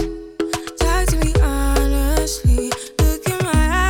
talk 0.79 1.05
to 1.07 1.17
me 1.23 1.33
honestly. 1.41 2.71
Look 2.99 3.27
in 3.27 3.45
my 3.45 3.51
eyes. 3.55 3.88